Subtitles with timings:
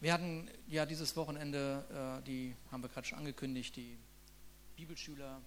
[0.00, 3.98] Wir hatten ja dieses Wochenende, äh, die haben wir gerade schon angekündigt, die
[4.76, 5.40] Bibelschüler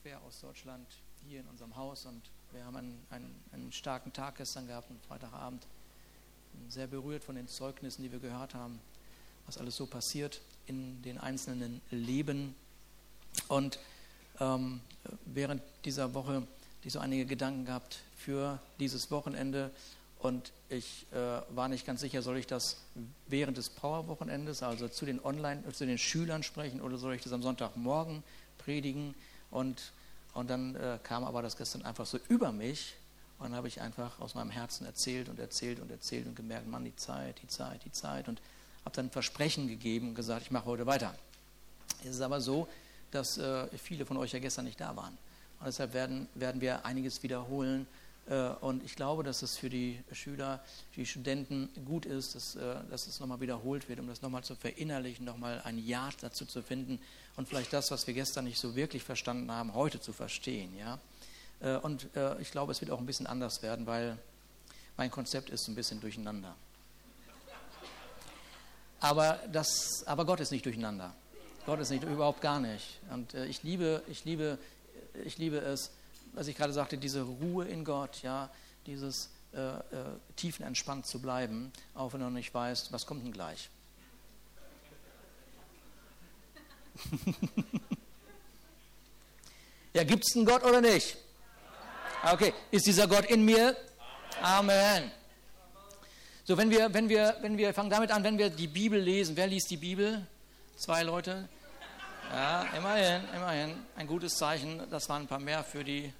[0.00, 0.86] quer aus Deutschland
[1.28, 5.00] hier in unserem Haus und wir haben einen, einen, einen starken Tag gestern gehabt, einen
[5.00, 5.66] Freitagabend.
[6.68, 8.80] Sehr berührt von den Zeugnissen, die wir gehört haben,
[9.44, 12.54] was alles so passiert in den einzelnen Leben.
[13.48, 13.78] Und
[14.40, 14.80] ähm,
[15.26, 16.46] während dieser Woche
[16.82, 19.70] die so einige Gedanken gehabt für dieses Wochenende
[20.18, 21.16] und ich äh,
[21.54, 22.78] war nicht ganz sicher, soll ich das
[23.26, 27.32] während des Power-Wochenendes, also zu den Online, zu den Schülern sprechen oder soll ich das
[27.32, 28.22] am Sonntagmorgen
[28.58, 29.14] predigen?
[29.50, 29.92] Und,
[30.32, 32.96] und dann äh, kam aber das gestern einfach so über mich
[33.38, 36.66] und dann habe ich einfach aus meinem Herzen erzählt und erzählt und erzählt und gemerkt,
[36.66, 38.40] Mann, die Zeit, die Zeit, die Zeit und
[38.84, 41.14] habe dann Versprechen gegeben und gesagt, ich mache heute weiter.
[42.02, 42.68] Es ist aber so,
[43.10, 45.16] dass äh, viele von euch ja gestern nicht da waren.
[45.60, 48.05] Und deshalb werden, werden wir einiges wiederholen äh,
[48.60, 52.74] und ich glaube, dass es für die Schüler, für die Studenten gut ist, dass, äh,
[52.90, 56.60] dass es nochmal wiederholt wird, um das nochmal zu verinnerlichen, nochmal ein Ja dazu zu
[56.60, 56.98] finden
[57.36, 60.76] und vielleicht das, was wir gestern nicht so wirklich verstanden haben, heute zu verstehen.
[60.76, 60.98] Ja?
[61.60, 62.08] Äh, und
[62.40, 64.18] ich glaube, es wird auch ein bisschen anders werden, weil
[64.96, 66.56] mein Konzept ist ein bisschen durcheinander.
[68.98, 71.14] Aber, das, aber Gott ist nicht durcheinander.
[71.64, 72.98] Gott ist nicht, überhaupt gar nicht.
[73.12, 74.58] Und ich liebe, ich liebe,
[75.24, 75.92] ich liebe es,
[76.36, 78.50] was ich gerade sagte, diese Ruhe in Gott, ja,
[78.84, 79.80] dieses äh, äh,
[80.36, 83.70] tiefenentspannt zu bleiben, auch wenn du nicht weißt, was kommt denn gleich.
[89.94, 91.16] ja, gibt es einen Gott oder nicht?
[92.22, 93.76] Okay, ist dieser Gott in mir?
[94.42, 95.10] Amen.
[96.44, 99.36] So, wenn wir, wenn wir, wenn wir fangen damit an, wenn wir die Bibel lesen,
[99.36, 100.26] wer liest die Bibel?
[100.76, 101.48] Zwei Leute.
[102.30, 103.86] Ja, immerhin, immerhin.
[103.96, 104.82] Ein gutes Zeichen.
[104.90, 106.12] Das waren ein paar mehr für die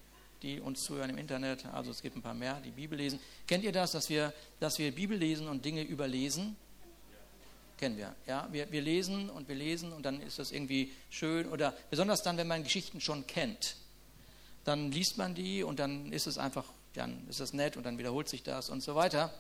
[0.43, 1.67] die uns zuhören im Internet.
[1.67, 3.19] Also es gibt ein paar mehr, die Bibel lesen.
[3.47, 6.57] Kennt ihr das, dass wir, dass wir Bibel lesen und Dinge überlesen?
[7.79, 8.15] Kennen wir.
[8.27, 12.23] Ja, wir, wir lesen und wir lesen und dann ist das irgendwie schön oder besonders
[12.23, 13.77] dann, wenn man Geschichten schon kennt.
[14.65, 17.99] Dann liest man die und dann ist es einfach, dann ist das nett und dann
[17.99, 19.33] wiederholt sich das und so weiter.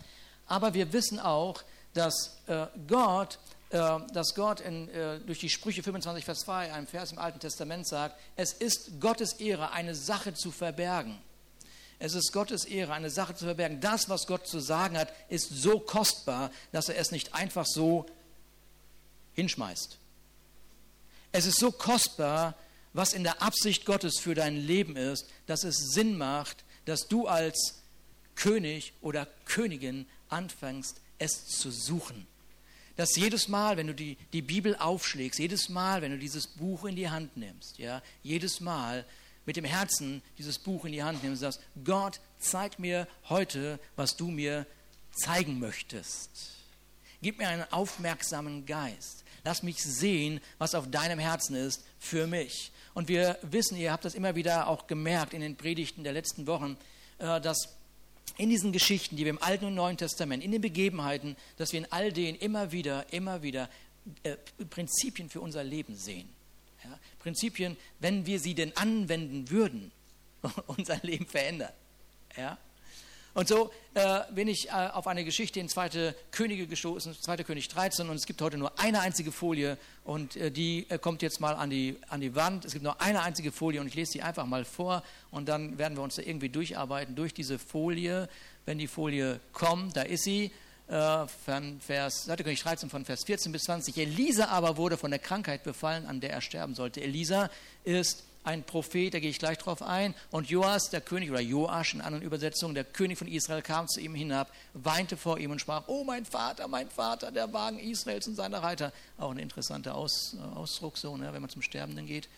[0.46, 1.62] Aber wir wissen auch,
[1.94, 3.38] dass äh, Gott
[3.70, 7.86] dass Gott in, äh, durch die Sprüche 25, Vers 2, einem Vers im Alten Testament
[7.86, 11.18] sagt, es ist Gottes Ehre, eine Sache zu verbergen.
[11.98, 13.80] Es ist Gottes Ehre, eine Sache zu verbergen.
[13.80, 18.06] Das, was Gott zu sagen hat, ist so kostbar, dass er es nicht einfach so
[19.32, 19.98] hinschmeißt.
[21.32, 22.54] Es ist so kostbar,
[22.92, 27.26] was in der Absicht Gottes für dein Leben ist, dass es Sinn macht, dass du
[27.26, 27.82] als
[28.36, 32.26] König oder Königin anfängst, es zu suchen
[32.96, 36.84] dass jedes Mal, wenn du die, die Bibel aufschlägst, jedes Mal, wenn du dieses Buch
[36.84, 39.04] in die Hand nimmst, ja, jedes Mal
[39.44, 44.16] mit dem Herzen dieses Buch in die Hand nimmst, sagst, Gott, zeig mir heute, was
[44.16, 44.66] du mir
[45.12, 46.30] zeigen möchtest.
[47.22, 49.24] Gib mir einen aufmerksamen Geist.
[49.44, 52.72] Lass mich sehen, was auf deinem Herzen ist für mich.
[52.94, 56.46] Und wir wissen, ihr habt das immer wieder auch gemerkt in den Predigten der letzten
[56.46, 56.76] Wochen,
[57.18, 57.75] äh, dass
[58.38, 61.80] in diesen Geschichten, die wir im Alten und Neuen Testament, in den Begebenheiten, dass wir
[61.80, 63.68] in all denen immer wieder, immer wieder
[64.22, 64.36] äh,
[64.70, 66.28] Prinzipien für unser Leben sehen.
[66.84, 66.98] Ja?
[67.18, 69.92] Prinzipien, wenn wir sie denn anwenden würden,
[70.66, 71.72] unser Leben verändern.
[72.36, 72.58] Ja?
[73.36, 76.14] Und so äh, bin ich äh, auf eine Geschichte in 2.
[76.30, 77.36] Könige gestoßen, 2.
[77.44, 81.20] König 13, und es gibt heute nur eine einzige Folie und äh, die äh, kommt
[81.20, 82.64] jetzt mal an die, an die Wand.
[82.64, 85.76] Es gibt nur eine einzige Folie und ich lese sie einfach mal vor und dann
[85.76, 88.30] werden wir uns da irgendwie durcharbeiten durch diese Folie.
[88.64, 90.50] Wenn die Folie kommt, da ist sie.
[90.88, 92.36] Äh, von Vers, 2.
[92.36, 93.98] König 13 von Vers 14 bis 20.
[93.98, 97.02] Elisa aber wurde von der Krankheit befallen, an der er sterben sollte.
[97.02, 97.50] Elisa
[97.84, 100.14] ist ein Prophet, da gehe ich gleich drauf ein.
[100.30, 104.00] Und Joas, der König, oder Joasch in anderen Übersetzungen, der König von Israel, kam zu
[104.00, 108.28] ihm hinab, weinte vor ihm und sprach: Oh, mein Vater, mein Vater, der Wagen Israels
[108.28, 108.92] und seine Reiter.
[109.18, 112.28] Auch ein interessanter Aus, äh, Ausdruck, so, ne, wenn man zum Sterbenden geht.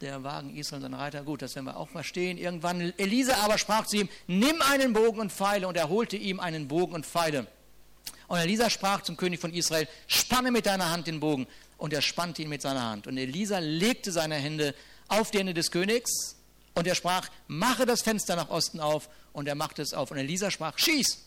[0.00, 1.22] Der Wagen Israel und seine Reiter.
[1.24, 2.38] Gut, das werden wir auch verstehen.
[2.38, 5.66] Irgendwann, Elisa aber sprach zu ihm: Nimm einen Bogen und Pfeile.
[5.66, 7.48] Und er holte ihm einen Bogen und Pfeile.
[8.28, 11.48] Und Elisa sprach zum König von Israel: Spanne mit deiner Hand den Bogen.
[11.78, 13.08] Und er spannte ihn mit seiner Hand.
[13.08, 14.72] Und Elisa legte seine Hände
[15.12, 16.36] auf die Hände des Königs
[16.74, 20.10] und er sprach, mache das Fenster nach Osten auf und er machte es auf.
[20.10, 21.18] Und Elisa sprach, schieß.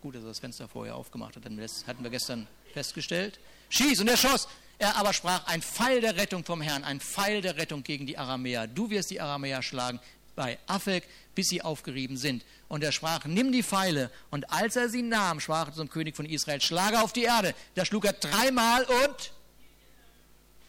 [0.00, 3.38] Gut, dass er das Fenster vorher aufgemacht hat, das hatten wir gestern festgestellt.
[3.68, 4.48] Schieß und er schoss.
[4.78, 8.18] Er aber sprach, ein Pfeil der Rettung vom Herrn, ein Pfeil der Rettung gegen die
[8.18, 8.66] Aramäer.
[8.66, 10.00] Du wirst die Aramäer schlagen
[10.34, 12.44] bei Afek, bis sie aufgerieben sind.
[12.68, 14.10] Und er sprach, nimm die Pfeile.
[14.30, 17.54] Und als er sie nahm, sprach er zum König von Israel, schlage auf die Erde.
[17.74, 19.32] Da schlug er dreimal und,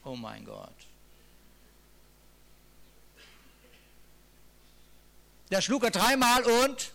[0.04, 0.75] oh mein Gott,
[5.50, 6.92] Da schlug er dreimal und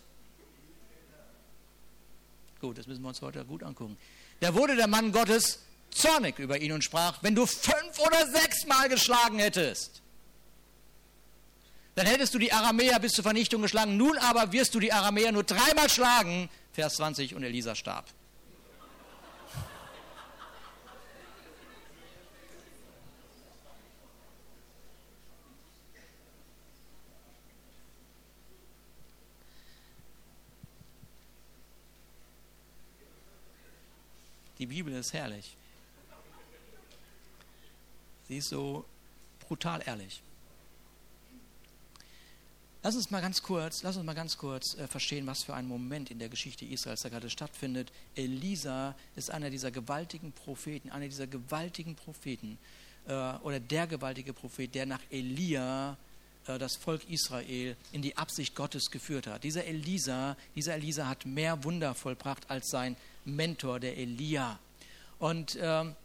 [2.59, 3.97] Gut, das müssen wir uns heute gut angucken.
[4.39, 8.67] Da wurde der Mann Gottes zornig über ihn und sprach, wenn du fünf oder sechs
[8.67, 10.01] Mal geschlagen hättest,
[11.95, 13.97] dann hättest du die Aramäer bis zur Vernichtung geschlagen.
[13.97, 16.49] Nun aber wirst du die Aramäer nur dreimal schlagen.
[16.71, 18.05] Vers 20 und Elisa starb.
[34.61, 35.57] Die Bibel ist herrlich.
[38.27, 38.85] Sie ist so
[39.39, 40.21] brutal ehrlich.
[42.83, 45.67] Lass uns mal ganz kurz, lass uns mal ganz kurz äh, verstehen, was für ein
[45.67, 47.91] Moment in der Geschichte Israels da gerade stattfindet.
[48.13, 52.59] Elisa ist einer dieser gewaltigen Propheten, einer dieser gewaltigen Propheten
[53.07, 55.97] äh, oder der gewaltige Prophet, der nach Elia
[56.45, 59.43] äh, das Volk Israel in die Absicht Gottes geführt hat.
[59.43, 62.95] Dieser Elisa, dieser Elisa hat mehr Wunder vollbracht als sein
[63.25, 64.59] Mentor, der Elia.
[65.19, 65.95] Und ähm,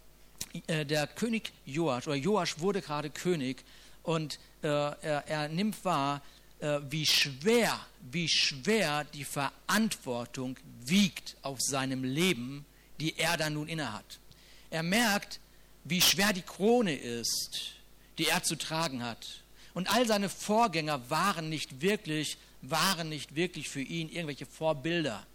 [0.67, 3.65] äh, der König Joasch, oder Joasch wurde gerade König
[4.03, 6.23] und äh, er, er, nimmt wahr,
[6.61, 7.79] äh, wie schwer,
[8.11, 12.65] wie schwer die Verantwortung wiegt auf seinem Leben,
[13.01, 14.19] die er da nun innehat.
[14.71, 15.41] Er merkt,
[15.85, 17.73] wie schwer die Krone ist,
[18.19, 19.43] die er zu tragen hat.
[19.75, 25.27] Und all seine Vorgänger waren nicht wirklich, waren nicht wirklich für ihn irgendwelche Vorbilder.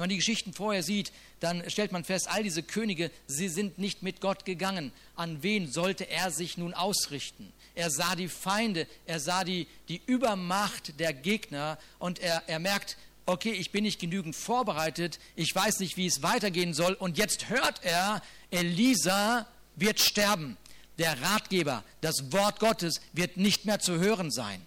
[0.00, 3.76] Wenn man die Geschichten vorher sieht, dann stellt man fest, all diese Könige, sie sind
[3.76, 4.92] nicht mit Gott gegangen.
[5.14, 7.52] An wen sollte er sich nun ausrichten?
[7.74, 12.96] Er sah die Feinde, er sah die, die Übermacht der Gegner und er, er merkt,
[13.26, 16.94] okay, ich bin nicht genügend vorbereitet, ich weiß nicht, wie es weitergehen soll.
[16.94, 20.56] Und jetzt hört er, Elisa wird sterben.
[20.96, 24.64] Der Ratgeber, das Wort Gottes wird nicht mehr zu hören sein.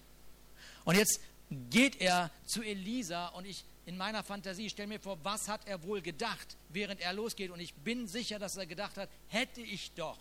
[0.85, 1.21] Und jetzt
[1.71, 5.83] geht er zu Elisa und ich in meiner Fantasie, stell mir vor, was hat er
[5.83, 7.51] wohl gedacht, während er losgeht.
[7.51, 10.17] Und ich bin sicher, dass er gedacht hat, hätte ich doch,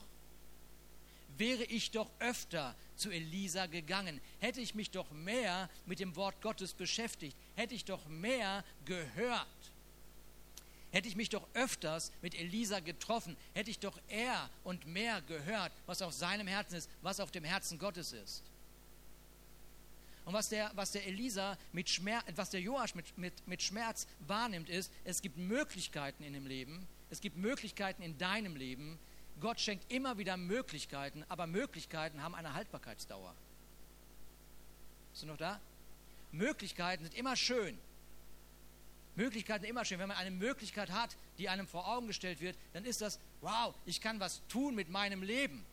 [1.38, 6.40] wäre ich doch öfter zu Elisa gegangen, hätte ich mich doch mehr mit dem Wort
[6.42, 9.46] Gottes beschäftigt, hätte ich doch mehr gehört,
[10.90, 15.72] hätte ich mich doch öfters mit Elisa getroffen, hätte ich doch eher und mehr gehört,
[15.86, 18.42] was auf seinem Herzen ist, was auf dem Herzen Gottes ist.
[20.24, 24.06] Und was der, was der Elisa mit Schmerz, was der Joasch mit, mit, mit Schmerz
[24.20, 28.98] wahrnimmt, ist, es gibt Möglichkeiten in dem Leben, es gibt Möglichkeiten in deinem Leben.
[29.40, 33.34] Gott schenkt immer wieder Möglichkeiten, aber Möglichkeiten haben eine Haltbarkeitsdauer.
[35.10, 35.60] Bist du noch da?
[36.30, 37.76] Möglichkeiten sind immer schön.
[39.14, 39.98] Möglichkeiten sind immer schön.
[39.98, 43.74] Wenn man eine Möglichkeit hat, die einem vor Augen gestellt wird, dann ist das, wow,
[43.84, 45.64] ich kann was tun mit meinem Leben.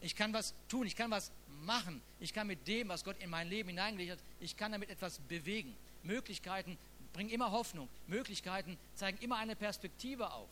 [0.00, 1.30] Ich kann was tun, ich kann was
[1.64, 2.02] machen.
[2.20, 5.18] Ich kann mit dem, was Gott in mein Leben hineingelegt hat, ich kann damit etwas
[5.20, 5.76] bewegen.
[6.02, 6.78] Möglichkeiten
[7.12, 7.88] bringen immer Hoffnung.
[8.06, 10.48] Möglichkeiten zeigen immer eine Perspektive auf.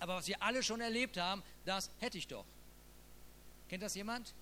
[0.00, 2.44] Aber was wir alle schon erlebt haben, das hätte ich doch.
[3.68, 4.34] Kennt das jemand?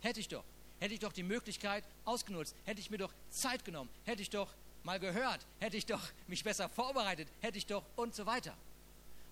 [0.00, 0.44] Hätte ich doch.
[0.80, 2.54] Hätte ich doch die Möglichkeit ausgenutzt.
[2.64, 3.90] Hätte ich mir doch Zeit genommen.
[4.04, 4.52] Hätte ich doch
[4.84, 5.44] mal gehört.
[5.60, 7.28] Hätte ich doch mich besser vorbereitet.
[7.40, 8.56] Hätte ich doch und so weiter.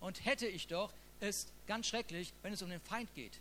[0.00, 3.40] Und hätte ich doch, ist ganz schrecklich, wenn es um den Feind geht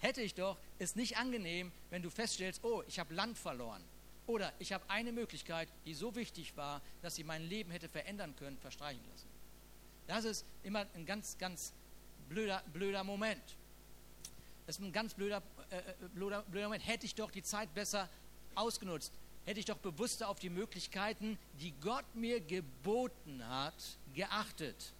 [0.00, 3.82] hätte ich doch, ist nicht angenehm, wenn du feststellst, oh, ich habe Land verloren.
[4.26, 8.34] Oder ich habe eine Möglichkeit, die so wichtig war, dass sie mein Leben hätte verändern
[8.36, 9.28] können, verstreichen lassen.
[10.06, 11.72] Das ist immer ein ganz, ganz
[12.28, 13.42] blöder, blöder Moment.
[14.66, 15.82] Das ist ein ganz blöder, äh, äh,
[16.14, 16.86] blöder, blöder Moment.
[16.86, 18.08] Hätte ich doch die Zeit besser
[18.56, 19.12] ausgenutzt,
[19.44, 23.74] hätte ich doch bewusster auf die Möglichkeiten, die Gott mir geboten hat,
[24.14, 24.92] geachtet.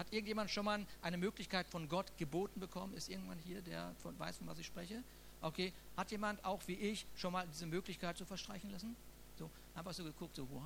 [0.00, 2.94] Hat irgendjemand schon mal eine Möglichkeit von Gott geboten bekommen?
[2.94, 5.02] Ist irgendjemand hier, der von, weiß, von was ich spreche?
[5.42, 5.74] Okay.
[5.94, 8.96] Hat jemand auch wie ich schon mal diese Möglichkeit zu verstreichen lassen?
[9.38, 10.64] So, einfach so geguckt, so, wow,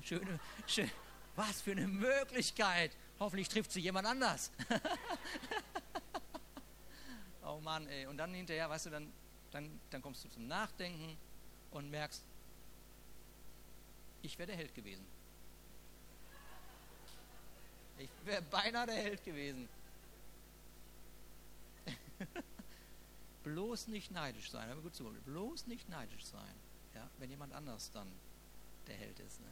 [0.00, 0.90] schöne, schön,
[1.36, 2.96] was für eine Möglichkeit.
[3.20, 4.50] Hoffentlich trifft sie jemand anders.
[7.44, 8.06] oh Mann, ey.
[8.06, 9.12] Und dann hinterher, weißt du, dann,
[9.50, 11.18] dann, dann kommst du zum Nachdenken
[11.70, 12.22] und merkst,
[14.22, 15.04] ich wäre der Held gewesen.
[17.98, 19.68] Ich wäre beinahe der Held gewesen.
[23.44, 26.54] bloß nicht neidisch sein, mir gut zu, bloß nicht neidisch sein,
[26.94, 28.08] ja, wenn jemand anders dann
[28.86, 29.40] der Held ist.
[29.40, 29.46] Ne?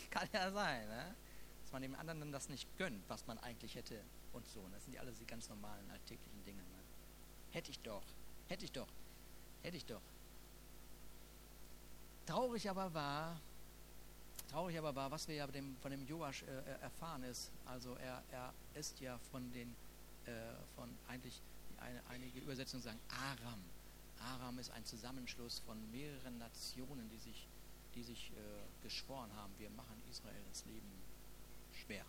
[0.10, 1.14] Kann ja sein, ne?
[1.62, 4.00] dass man dem anderen dann das nicht gönnt, was man eigentlich hätte
[4.32, 4.64] und so.
[4.72, 6.62] Das sind ja alles die ganz normalen alltäglichen Dinge.
[6.62, 6.78] Ne?
[7.50, 8.04] Hätte ich doch,
[8.48, 8.88] hätte ich doch,
[9.62, 10.02] hätte ich doch.
[12.26, 13.40] Traurig aber war,
[14.48, 17.94] Traurig aber war, was wir ja dem, von dem Joasch äh, äh, erfahren ist, also
[17.96, 19.74] er, er ist ja von den,
[20.24, 20.30] äh,
[20.74, 21.40] von eigentlich,
[21.78, 23.60] eine, einige Übersetzungen sagen Aram,
[24.20, 27.46] Aram ist ein Zusammenschluss von mehreren Nationen, die sich,
[27.94, 30.92] die sich äh, geschworen haben, wir machen Israel das Leben
[31.72, 32.04] schwer.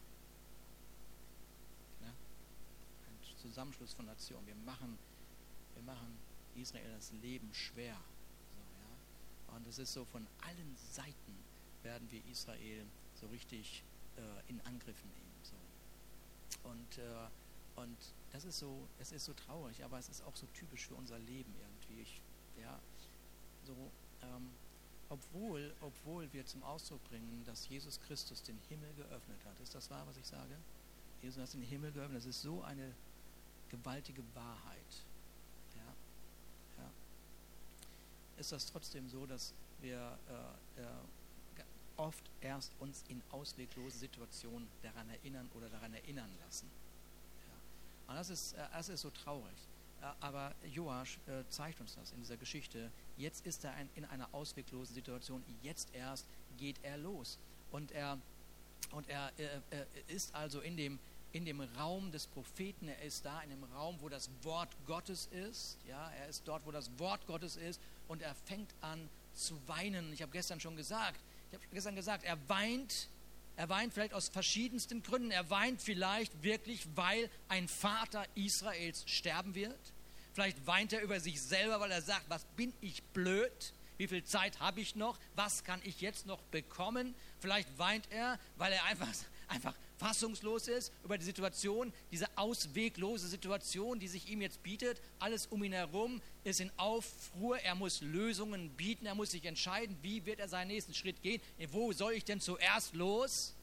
[2.01, 2.07] Ja?
[2.07, 4.45] Ein Zusammenschluss von Nationen.
[4.47, 4.97] Wir machen,
[5.73, 6.17] wir machen
[6.55, 7.97] Israel das Leben schwer.
[8.55, 9.55] So, ja?
[9.55, 11.46] Und es ist so, von allen Seiten
[11.87, 13.83] werden wir Israel so richtig
[14.17, 15.31] äh, in Angriff nehmen.
[15.41, 15.55] So.
[16.69, 17.97] Und, äh, und
[18.33, 21.17] das ist so, es ist so traurig, aber es ist auch so typisch für unser
[21.19, 22.01] Leben irgendwie.
[22.01, 22.21] Ich,
[22.61, 22.77] ja,
[23.65, 23.75] so,
[24.21, 24.49] ähm,
[25.09, 29.57] obwohl, obwohl wir zum Ausdruck bringen, dass Jesus Christus den Himmel geöffnet hat.
[29.61, 30.57] Ist das wahr, was ich sage?
[31.21, 32.17] Jesus hat den Himmel geöffnet.
[32.17, 32.93] Das ist so eine
[33.69, 35.05] gewaltige Wahrheit.
[35.75, 36.91] Ja, ja.
[38.37, 40.85] Ist das trotzdem so, dass wir äh, äh,
[41.97, 46.69] oft erst uns in ausweglose Situationen daran erinnern oder daran erinnern lassen?
[47.47, 48.11] Ja.
[48.11, 49.57] Und das ist, äh, das ist so traurig.
[50.01, 52.91] Äh, aber Joasch äh, zeigt uns das in dieser Geschichte.
[53.17, 55.43] Jetzt ist er in einer ausweglosen Situation.
[55.61, 56.25] Jetzt erst
[56.57, 57.37] geht er los.
[57.71, 58.17] Und er,
[58.91, 60.99] und er, er ist also in dem,
[61.33, 62.87] in dem Raum des Propheten.
[62.87, 65.77] Er ist da in dem Raum, wo das Wort Gottes ist.
[65.87, 67.81] Ja, er ist dort, wo das Wort Gottes ist.
[68.07, 70.13] Und er fängt an zu weinen.
[70.13, 73.09] Ich habe gestern schon gesagt, ich habe gestern gesagt, er weint
[73.57, 75.31] er weint vielleicht aus verschiedensten Gründen.
[75.31, 79.79] Er weint vielleicht wirklich, weil ein Vater Israels sterben wird.
[80.33, 83.73] Vielleicht weint er über sich selber, weil er sagt, was bin ich blöd?
[83.97, 85.17] Wie viel Zeit habe ich noch?
[85.35, 87.15] Was kann ich jetzt noch bekommen?
[87.39, 89.07] Vielleicht weint er, weil er einfach,
[89.47, 95.01] einfach fassungslos ist über die Situation, diese ausweglose Situation, die sich ihm jetzt bietet.
[95.19, 97.59] Alles um ihn herum ist in Aufruhr.
[97.59, 99.05] Er muss Lösungen bieten.
[99.05, 101.41] Er muss sich entscheiden, wie wird er seinen nächsten Schritt gehen.
[101.71, 103.53] Wo soll ich denn zuerst los?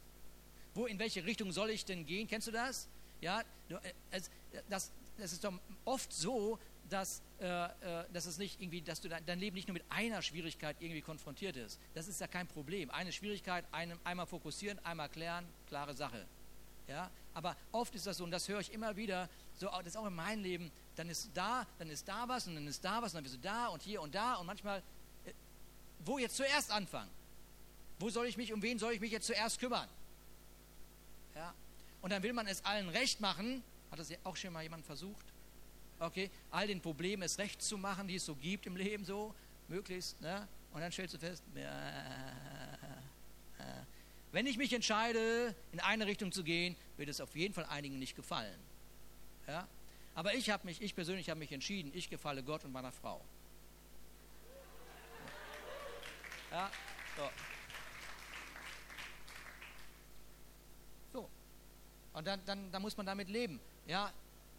[0.75, 2.27] Wo, in welche Richtung soll ich denn gehen?
[2.27, 2.89] Kennst du das?
[3.21, 4.21] Ja, äh,
[4.69, 5.53] das, das ist doch
[5.85, 6.59] oft so,
[6.91, 10.23] dass, äh, äh, dass es nicht irgendwie, dass du dein, Leben nicht nur mit einer
[10.23, 11.79] Schwierigkeit irgendwie konfrontiert ist.
[11.95, 12.91] Das ist ja kein Problem.
[12.91, 16.27] Eine Schwierigkeit, einem, einmal fokussieren, einmal klären, klare Sache.
[16.87, 19.97] Ja, aber oft ist das so, und das höre ich immer wieder, so, das ist
[19.97, 23.01] auch in meinem Leben, dann ist da, dann ist da was und dann ist da
[23.01, 24.81] was und dann bist du da und hier und da und manchmal,
[25.25, 25.33] äh,
[26.01, 27.11] wo jetzt zuerst anfangen?
[27.99, 29.89] Wo soll ich mich, um wen soll ich mich jetzt zuerst kümmern?
[31.35, 31.55] Ja,
[32.03, 33.63] und dann will man es allen recht machen.
[33.91, 35.25] Hat das auch schon mal jemand versucht?
[36.05, 39.35] Okay, all den Problemen es recht zu machen, die es so gibt im Leben, so
[39.69, 40.47] möglichst, ne?
[40.73, 41.43] und dann stellst du fest,
[44.33, 48.01] wenn ich mich entscheide, in eine Richtung zu gehen, wird es auf jeden Fall einigen
[48.01, 48.59] nicht gefallen.
[49.47, 49.69] Ja?
[50.15, 53.21] Aber ich habe mich, ich persönlich habe mich entschieden, ich gefalle Gott und meiner Frau.
[56.51, 56.71] Ja,
[57.17, 57.31] so.
[61.13, 61.29] So.
[62.13, 63.61] Und dann, dann, dann muss man damit leben.
[63.87, 64.13] Ja,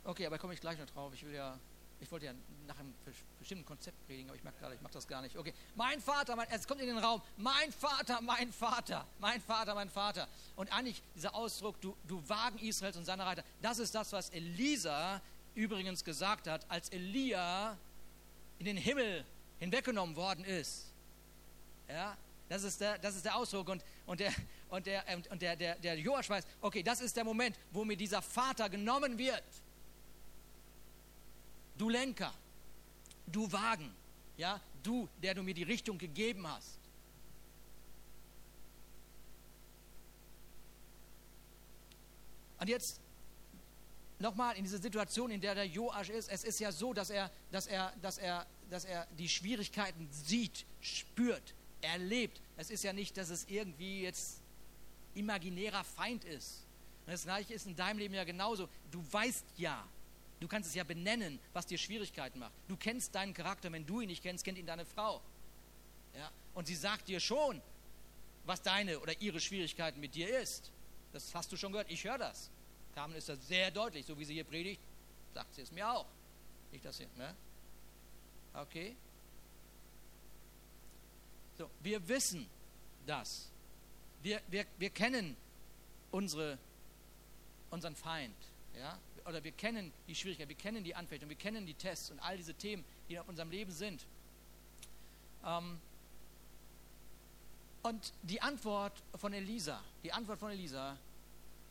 [0.05, 1.11] Okay, aber komme ich gleich noch drauf.
[1.15, 1.57] Ich will ja,
[1.99, 2.33] ich wollte ja
[2.67, 2.93] nach einem
[3.39, 5.35] bestimmten Konzept predigen, aber ich merke gerade, ich mache das gar nicht.
[5.35, 9.73] Okay, mein Vater, mein, es kommt in den Raum, mein Vater, mein Vater, mein Vater,
[9.73, 10.27] mein Vater.
[10.55, 14.29] Und eigentlich dieser Ausdruck, du, du Wagen Israels und seiner Reiter, das ist das, was
[14.29, 15.21] Elisa
[15.55, 17.75] übrigens gesagt hat, als Elia
[18.59, 19.25] in den Himmel
[19.57, 20.93] hinweggenommen worden ist.
[21.89, 22.15] Ja,
[22.47, 23.69] das ist der, das ist der Ausdruck.
[23.69, 24.31] Und, und, der,
[24.69, 27.97] und, der, und der, der, der Joasch weiß, okay, das ist der Moment, wo mir
[27.97, 29.43] dieser Vater genommen wird
[31.77, 32.33] du Lenker,
[33.27, 33.93] du Wagen,
[34.37, 36.77] ja, du, der du mir die Richtung gegeben hast.
[42.59, 42.99] Und jetzt
[44.19, 46.29] nochmal in diese Situation, in der der Joasch ist.
[46.29, 50.65] Es ist ja so, dass er, dass er, dass er, dass er die Schwierigkeiten sieht,
[50.81, 52.41] spürt, erlebt.
[52.57, 54.41] Es ist ja nicht, dass es irgendwie jetzt
[55.13, 56.65] imaginärer Feind ist.
[57.05, 58.67] das gleiche ist in deinem Leben ja genauso.
[58.91, 59.85] Du weißt ja,
[60.45, 62.53] Du kannst es ja benennen, was dir Schwierigkeiten macht.
[62.67, 63.71] Du kennst deinen Charakter.
[63.71, 65.19] Wenn du ihn nicht kennst, kennt ihn deine Frau.
[66.15, 66.29] Ja?
[66.53, 67.59] Und sie sagt dir schon,
[68.45, 70.71] was deine oder ihre Schwierigkeiten mit dir ist.
[71.13, 71.89] Das hast du schon gehört.
[71.89, 72.51] Ich höre das.
[72.93, 74.05] Carmen ist das sehr deutlich.
[74.05, 74.79] So wie sie hier predigt,
[75.33, 76.05] sagt sie es mir auch.
[76.71, 77.33] Nicht, dass sie, ne?
[78.53, 78.95] Okay?
[81.57, 82.45] So, wir wissen
[83.07, 83.49] das.
[84.21, 85.35] Wir, wir, wir kennen
[86.11, 86.59] unsere,
[87.71, 88.35] unseren Feind.
[88.77, 88.99] Ja?
[89.25, 92.37] oder wir kennen die Schwierigkeiten, wir kennen die Anfechtung, wir kennen die Tests und all
[92.37, 94.05] diese Themen, die in unserem Leben sind.
[95.43, 95.79] Ähm,
[97.81, 100.97] und die Antwort von Elisa, die Antwort von Elisa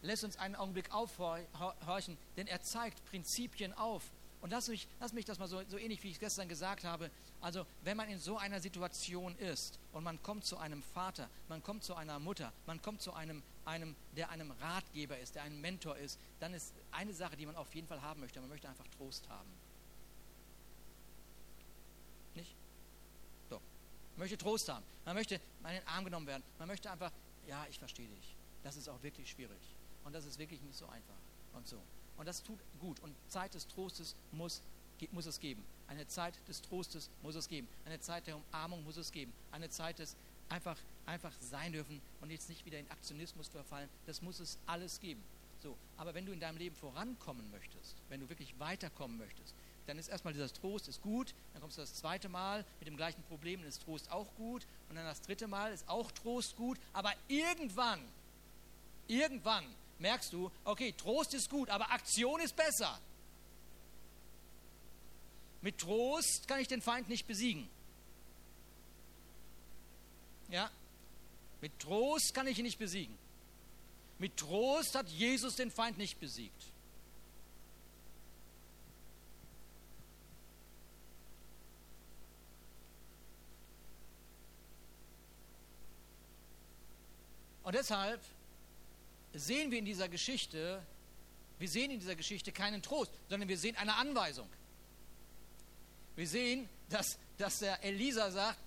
[0.03, 4.03] lässt uns einen Augenblick aufhorchen, denn er zeigt Prinzipien auf,
[4.45, 6.85] und lass mich, lass mich das mal so, so ähnlich, wie ich es gestern gesagt
[6.85, 7.11] habe.
[7.45, 11.63] Also, wenn man in so einer Situation ist und man kommt zu einem Vater, man
[11.63, 15.61] kommt zu einer Mutter, man kommt zu einem, einem, der einem Ratgeber ist, der ein
[15.61, 18.41] Mentor ist, dann ist eine Sache, die man auf jeden Fall haben möchte.
[18.41, 19.51] Man möchte einfach Trost haben.
[24.17, 24.85] möchte Trost haben.
[25.05, 26.43] Man möchte in den Arm genommen werden.
[26.59, 27.13] Man möchte einfach,
[27.47, 28.37] ja, ich verstehe dich.
[28.63, 29.61] Das ist auch wirklich schwierig.
[30.05, 31.19] Und das ist wirklich nicht so einfach.
[31.53, 31.77] Und so.
[32.17, 33.01] Und das tut gut.
[33.01, 34.63] Und Zeit des Trostes muss,
[35.13, 35.63] muss es geben.
[35.87, 37.69] Eine Zeit des Trostes muss es geben.
[37.85, 39.33] Eine Zeit der Umarmung muss es geben.
[39.53, 40.17] Eine Zeit des
[40.49, 43.89] einfach, einfach sein dürfen und jetzt nicht wieder in Aktionismus verfallen.
[44.07, 45.23] Das muss es alles geben.
[45.63, 49.55] So, aber wenn du in deinem Leben vorankommen möchtest, wenn du wirklich weiterkommen möchtest,
[49.87, 52.97] dann ist erstmal dieser Trost ist gut, dann kommst du das zweite Mal mit dem
[52.97, 56.57] gleichen Problem, dann ist Trost auch gut und dann das dritte Mal ist auch Trost
[56.57, 58.01] gut, aber irgendwann,
[59.07, 59.65] irgendwann
[59.99, 62.99] merkst du, okay, Trost ist gut, aber Aktion ist besser.
[65.65, 67.67] Mit Trost kann ich den Feind nicht besiegen.
[70.51, 70.71] Ja?
[71.63, 73.17] Mit Trost kann ich ihn nicht besiegen.
[74.19, 76.71] Mit Trost hat Jesus den Feind nicht besiegt.
[87.63, 88.21] Und deshalb
[89.33, 90.83] sehen wir in dieser Geschichte,
[91.59, 94.51] wir sehen in dieser Geschichte keinen Trost, sondern wir sehen eine Anweisung.
[96.17, 98.59] Wir sehen, dass, dass der Elisa sagt,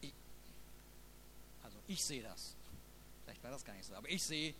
[0.00, 0.12] ich,
[1.62, 2.54] also ich sehe das.
[3.24, 4.54] Vielleicht war das gar nicht so, aber ich sehe,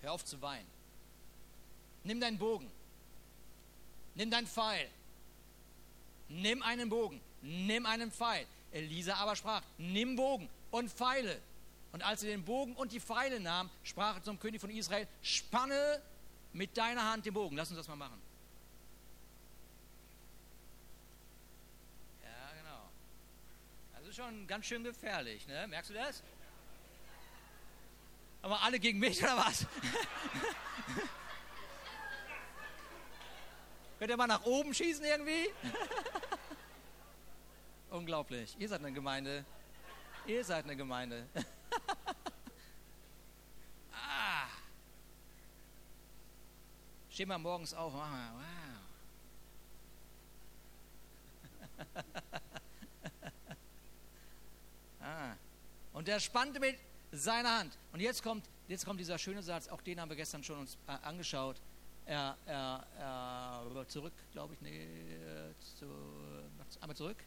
[0.00, 0.66] hör auf zu weinen.
[2.04, 2.70] Nimm deinen Bogen.
[4.14, 4.88] Nimm deinen Pfeil.
[6.28, 7.20] Nimm einen Bogen.
[7.42, 8.46] Nimm einen Pfeil.
[8.72, 11.40] Elisa aber sprach, nimm Bogen und Pfeile.
[11.92, 15.06] Und als er den Bogen und die Pfeile nahm, sprach er zum König von Israel,
[15.22, 16.02] spanne
[16.52, 17.56] mit deiner Hand den Bogen.
[17.56, 18.20] Lass uns das mal machen.
[22.22, 22.88] Ja, genau.
[23.94, 25.68] Das ist schon ganz schön gefährlich, ne?
[25.68, 26.24] Merkst du das?
[28.42, 29.64] Aber alle gegen mich oder was?
[33.98, 35.48] Könnt ihr mal nach oben schießen irgendwie?
[37.90, 38.56] Unglaublich.
[38.58, 39.44] Ihr seid eine Gemeinde.
[40.26, 41.28] Ihr seid eine Gemeinde.
[43.92, 44.48] ah.
[47.08, 47.92] Stehen wir morgens auf.
[47.92, 48.02] Wow.
[55.08, 55.36] Ah.
[55.92, 56.76] Und der spannte mit
[57.12, 57.78] seiner Hand.
[57.92, 60.76] Und jetzt kommt, jetzt kommt dieser schöne Satz, auch den haben wir gestern schon uns
[60.86, 61.56] äh, angeschaut.
[62.06, 64.86] Er, er, er zurück, glaube ich, nee,
[65.78, 65.86] zu,
[66.80, 67.18] einmal zurück.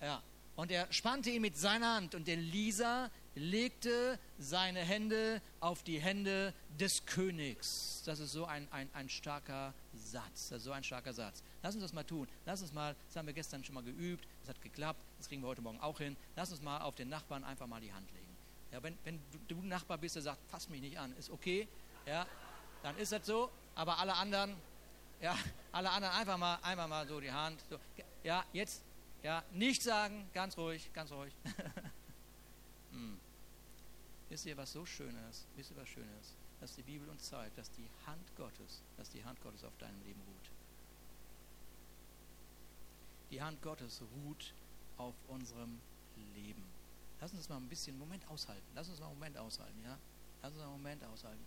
[0.00, 0.22] Ja,
[0.56, 6.54] und er spannte ihn mit seiner Hand und Elisa legte seine Hände auf die Hände
[6.78, 8.02] des Königs.
[8.06, 10.50] Das ist so ein, ein, ein starker Satz.
[10.50, 11.42] Das ist so ein starker Satz.
[11.62, 12.28] Lass uns das mal tun.
[12.46, 15.42] Lass uns mal, das haben wir gestern schon mal geübt, das hat geklappt, das kriegen
[15.42, 16.16] wir heute Morgen auch hin.
[16.36, 18.36] Lass uns mal auf den Nachbarn einfach mal die Hand legen.
[18.72, 21.66] Ja, wenn, wenn du, Nachbar bist, der sagt, fass mich nicht an, ist okay,
[22.06, 22.26] ja,
[22.82, 24.54] dann ist das so, aber alle anderen,
[25.22, 25.34] ja,
[25.72, 27.64] alle anderen einfach mal, einfach mal so die Hand.
[27.70, 27.78] So.
[28.22, 28.82] Ja, jetzt
[29.22, 31.32] ja, nicht sagen, ganz ruhig, ganz ruhig.
[32.92, 33.18] hm.
[34.28, 35.46] Wisst ihr, was so schön ist?
[35.56, 36.34] Wisst ihr, was schön ist?
[36.60, 40.02] Dass die Bibel uns zeigt, dass die Hand Gottes, dass die Hand Gottes auf deinem
[40.02, 40.53] Leben ruht.
[43.30, 44.54] Die Hand Gottes ruht
[44.96, 45.80] auf unserem
[46.34, 46.62] Leben.
[47.20, 48.66] Lass uns mal ein bisschen Moment aushalten.
[48.74, 49.98] Lass uns mal einen Moment aushalten, ja?
[50.42, 51.44] Lass uns mal einen Moment aushalten.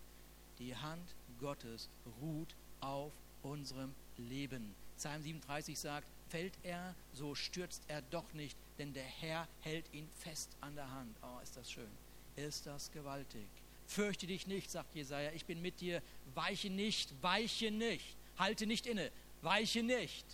[0.59, 1.89] Die Hand Gottes
[2.21, 3.13] ruht auf
[3.43, 4.73] unserem Leben.
[4.97, 10.09] Psalm 37 sagt, fällt er, so stürzt er doch nicht, denn der Herr hält ihn
[10.15, 11.15] fest an der Hand.
[11.21, 11.89] Oh, ist das schön.
[12.35, 13.47] Ist das gewaltig.
[13.87, 16.01] Fürchte dich nicht, sagt Jesaja, ich bin mit dir.
[16.33, 18.17] Weiche nicht, weiche nicht.
[18.37, 19.11] Halte nicht inne,
[19.41, 20.25] weiche nicht.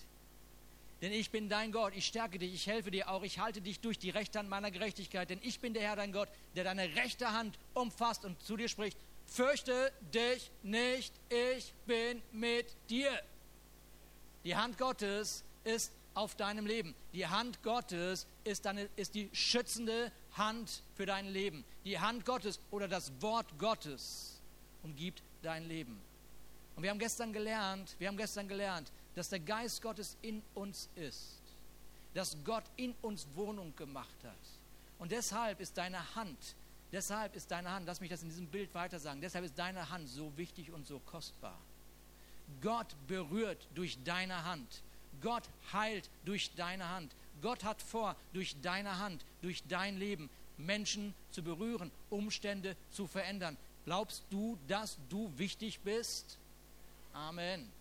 [1.03, 3.81] Denn ich bin dein Gott, ich stärke dich, ich helfe dir auch, ich halte dich
[3.81, 5.29] durch die rechte Hand meiner Gerechtigkeit.
[5.29, 8.69] Denn ich bin der Herr, dein Gott, der deine rechte Hand umfasst und zu dir
[8.69, 8.97] spricht.
[9.25, 13.11] Fürchte dich nicht, ich bin mit dir.
[14.45, 16.95] Die Hand Gottes ist auf deinem Leben.
[17.11, 21.65] Die Hand Gottes ist, deine, ist die schützende Hand für dein Leben.
[21.83, 24.41] Die Hand Gottes oder das Wort Gottes
[24.83, 25.99] umgibt dein Leben.
[26.77, 30.89] Und wir haben gestern gelernt, wir haben gestern gelernt, dass der Geist Gottes in uns
[30.95, 31.41] ist.
[32.13, 34.35] Dass Gott in uns Wohnung gemacht hat.
[34.99, 36.55] Und deshalb ist deine Hand,
[36.91, 39.89] deshalb ist deine Hand, lass mich das in diesem Bild weiter sagen, deshalb ist deine
[39.89, 41.59] Hand so wichtig und so kostbar.
[42.61, 44.83] Gott berührt durch deine Hand.
[45.21, 47.13] Gott heilt durch deine Hand.
[47.41, 53.57] Gott hat vor, durch deine Hand, durch dein Leben Menschen zu berühren, Umstände zu verändern.
[53.85, 56.37] Glaubst du, dass du wichtig bist?
[57.11, 57.72] Amen.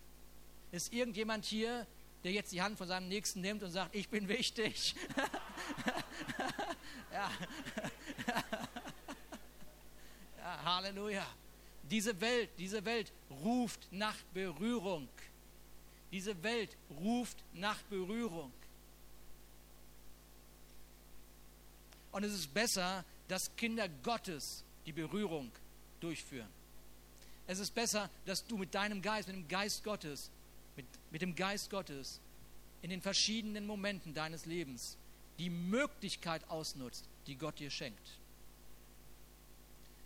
[0.73, 1.85] Ist irgendjemand hier,
[2.23, 4.95] der jetzt die Hand von seinem Nächsten nimmt und sagt, ich bin wichtig?
[7.13, 7.31] ja.
[10.39, 11.27] ja, Halleluja.
[11.83, 15.07] Diese Welt, diese Welt ruft nach Berührung.
[16.11, 18.51] Diese Welt ruft nach Berührung.
[22.11, 25.51] Und es ist besser, dass Kinder Gottes die Berührung
[25.99, 26.49] durchführen.
[27.45, 30.31] Es ist besser, dass du mit deinem Geist, mit dem Geist Gottes,
[31.13, 32.19] mit, dem Geist Gottes
[32.81, 34.97] in den verschiedenen Momenten deines Lebens
[35.39, 38.19] die Möglichkeit ausnutzt, die Gott dir schenkt.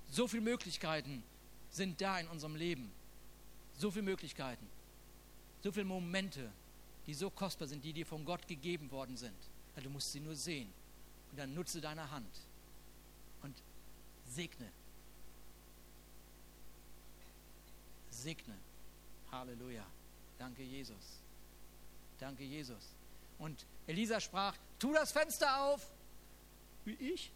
[0.10, 1.24] So viele Möglichkeiten
[1.72, 2.92] sind da in unserem Leben.
[3.78, 4.68] So viele Möglichkeiten.
[5.64, 6.52] So viele Momente,
[7.08, 9.36] die so kostbar sind, die dir von Gott gegeben worden sind.
[9.76, 10.70] du musst sie nur sehen.
[11.32, 12.42] Und dann nutze deine Hand
[13.44, 13.56] und
[14.26, 14.72] segne.
[18.10, 18.56] Segne.
[19.32, 19.86] Halleluja.
[20.38, 21.20] Danke, Jesus.
[22.20, 22.96] Danke, Jesus.
[23.40, 25.88] Und Elisa sprach, tu das Fenster auf.
[26.86, 27.32] Wie ich?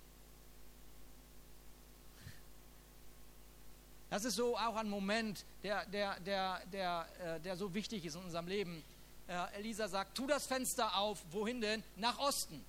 [4.10, 8.16] Das ist so auch ein Moment, der, der, der, der, äh, der so wichtig ist
[8.16, 8.84] in unserem Leben.
[9.28, 11.24] Äh, Elisa sagt, tu das Fenster auf.
[11.32, 11.84] Wohin denn?
[11.96, 12.64] Nach Osten.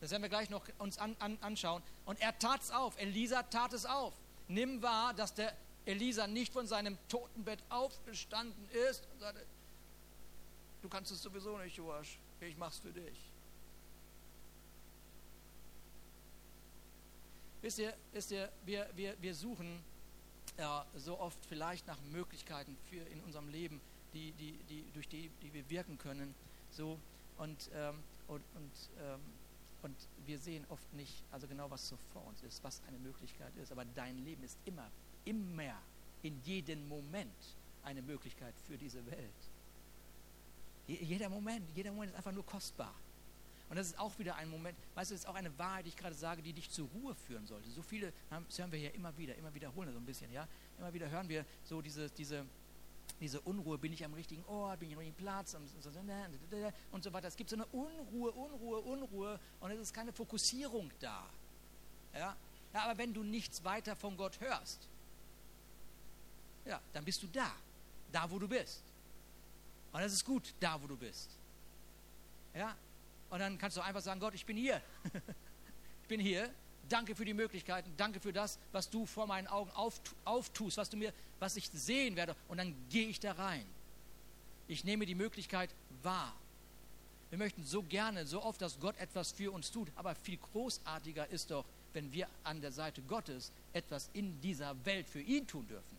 [0.00, 1.82] Das werden wir gleich noch uns an, an, anschauen.
[2.06, 2.98] Und er tat es auf.
[2.98, 4.14] Elisa tat es auf.
[4.48, 5.52] Nimm wahr, dass der
[5.86, 9.46] Elisa nicht von seinem Totenbett aufgestanden ist und sagte,
[10.82, 13.32] du kannst es sowieso nicht, Joasch, ich mach's für dich.
[17.62, 19.82] Wisst ihr, wisst ihr wir, wir, wir suchen
[20.58, 23.80] ja, so oft vielleicht nach Möglichkeiten für in unserem Leben,
[24.14, 26.34] die, die, die, durch die, die wir wirken können.
[26.70, 26.98] So,
[27.38, 29.20] und, ähm, und, und, ähm,
[29.82, 33.54] und wir sehen oft nicht, also genau was so vor uns ist, was eine Möglichkeit
[33.56, 33.72] ist.
[33.72, 34.90] Aber dein Leben ist immer,
[35.26, 35.74] immer,
[36.22, 39.50] in jedem Moment eine Möglichkeit für diese Welt.
[40.88, 42.94] Jeder Moment, jeder Moment ist einfach nur kostbar.
[43.68, 45.88] Und das ist auch wieder ein Moment, weißt du, das ist auch eine Wahrheit, die
[45.88, 47.68] ich gerade sage, die dich zur Ruhe führen sollte.
[47.70, 50.46] So viele, das hören wir hier immer wieder, immer wiederholen so ein bisschen, ja.
[50.78, 52.46] Immer wieder hören wir so diese, diese,
[53.20, 57.12] diese Unruhe, bin ich am richtigen Ort, bin ich am richtigen Platz und so, so
[57.12, 57.26] weiter.
[57.26, 61.28] Es gibt so eine Unruhe, Unruhe, Unruhe und es ist keine Fokussierung da.
[62.14, 62.36] Ja?
[62.72, 64.88] ja, aber wenn du nichts weiter von Gott hörst,
[66.66, 67.52] ja, dann bist du da,
[68.12, 68.82] da wo du bist.
[69.92, 71.30] Und es ist gut, da wo du bist.
[72.54, 72.76] Ja,
[73.30, 74.80] und dann kannst du einfach sagen, Gott, ich bin hier.
[76.02, 76.50] ich bin hier.
[76.88, 77.92] Danke für die Möglichkeiten.
[77.96, 79.70] Danke für das, was du vor meinen Augen
[80.24, 82.36] auftust, was du mir, was ich sehen werde.
[82.48, 83.64] Und dann gehe ich da rein.
[84.68, 85.70] Ich nehme die Möglichkeit
[86.02, 86.34] wahr.
[87.30, 89.88] Wir möchten so gerne, so oft, dass Gott etwas für uns tut.
[89.96, 95.08] Aber viel großartiger ist doch, wenn wir an der Seite Gottes etwas in dieser Welt
[95.08, 95.95] für ihn tun dürfen.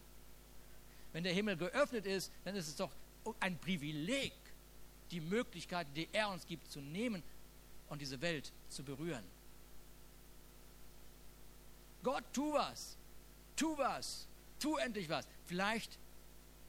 [1.18, 2.92] Wenn der Himmel geöffnet ist, dann ist es doch
[3.40, 4.34] ein Privileg,
[5.10, 7.24] die Möglichkeiten, die er uns gibt, zu nehmen
[7.90, 9.24] und diese Welt zu berühren.
[12.04, 13.00] Gott, tu was,
[13.56, 14.28] tu was,
[14.60, 15.28] tu endlich was.
[15.48, 15.98] Vielleicht,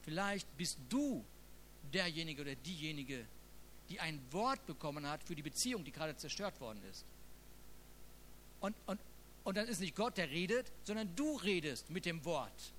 [0.00, 1.22] vielleicht bist du
[1.92, 3.26] derjenige oder diejenige,
[3.90, 7.04] die ein Wort bekommen hat für die Beziehung, die gerade zerstört worden ist.
[8.60, 8.98] Und, und,
[9.44, 12.72] und dann ist nicht Gott, der redet, sondern du redest mit dem Wort.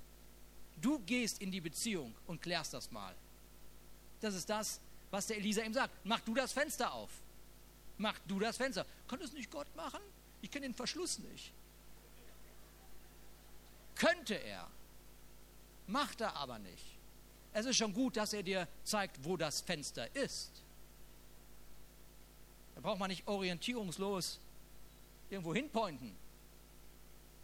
[0.82, 3.16] Du gehst in die Beziehung und klärst das mal.
[4.22, 4.80] Das ist das,
[5.12, 5.94] was der Elisa ihm sagt.
[6.04, 7.10] Mach du das Fenster auf.
[7.98, 8.86] Mach du das Fenster.
[9.08, 10.00] Kann das nicht Gott machen?
[10.42, 11.52] Ich kenne den Verschluss nicht.
[13.96, 14.68] Könnte er.
[15.88, 16.86] Macht er aber nicht.
[17.52, 20.52] Es ist schon gut, dass er dir zeigt, wo das Fenster ist.
[22.76, 24.40] Da braucht man nicht orientierungslos
[25.30, 26.16] irgendwo hinpointen.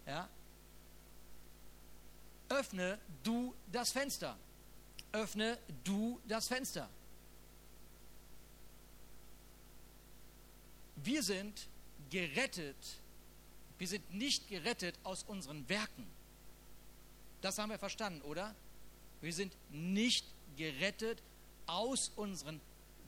[0.06, 0.30] Ja?
[2.50, 4.38] Öffne du das Fenster.
[5.12, 6.90] Öffne du das Fenster.
[10.98, 11.68] Wir sind
[12.10, 12.76] gerettet.
[13.78, 16.06] Wir sind nicht gerettet aus unseren Werken.
[17.42, 18.56] Das haben wir verstanden, oder?
[19.22, 20.26] Wir sind nicht
[20.58, 21.22] gerettet
[21.68, 22.60] aus unseren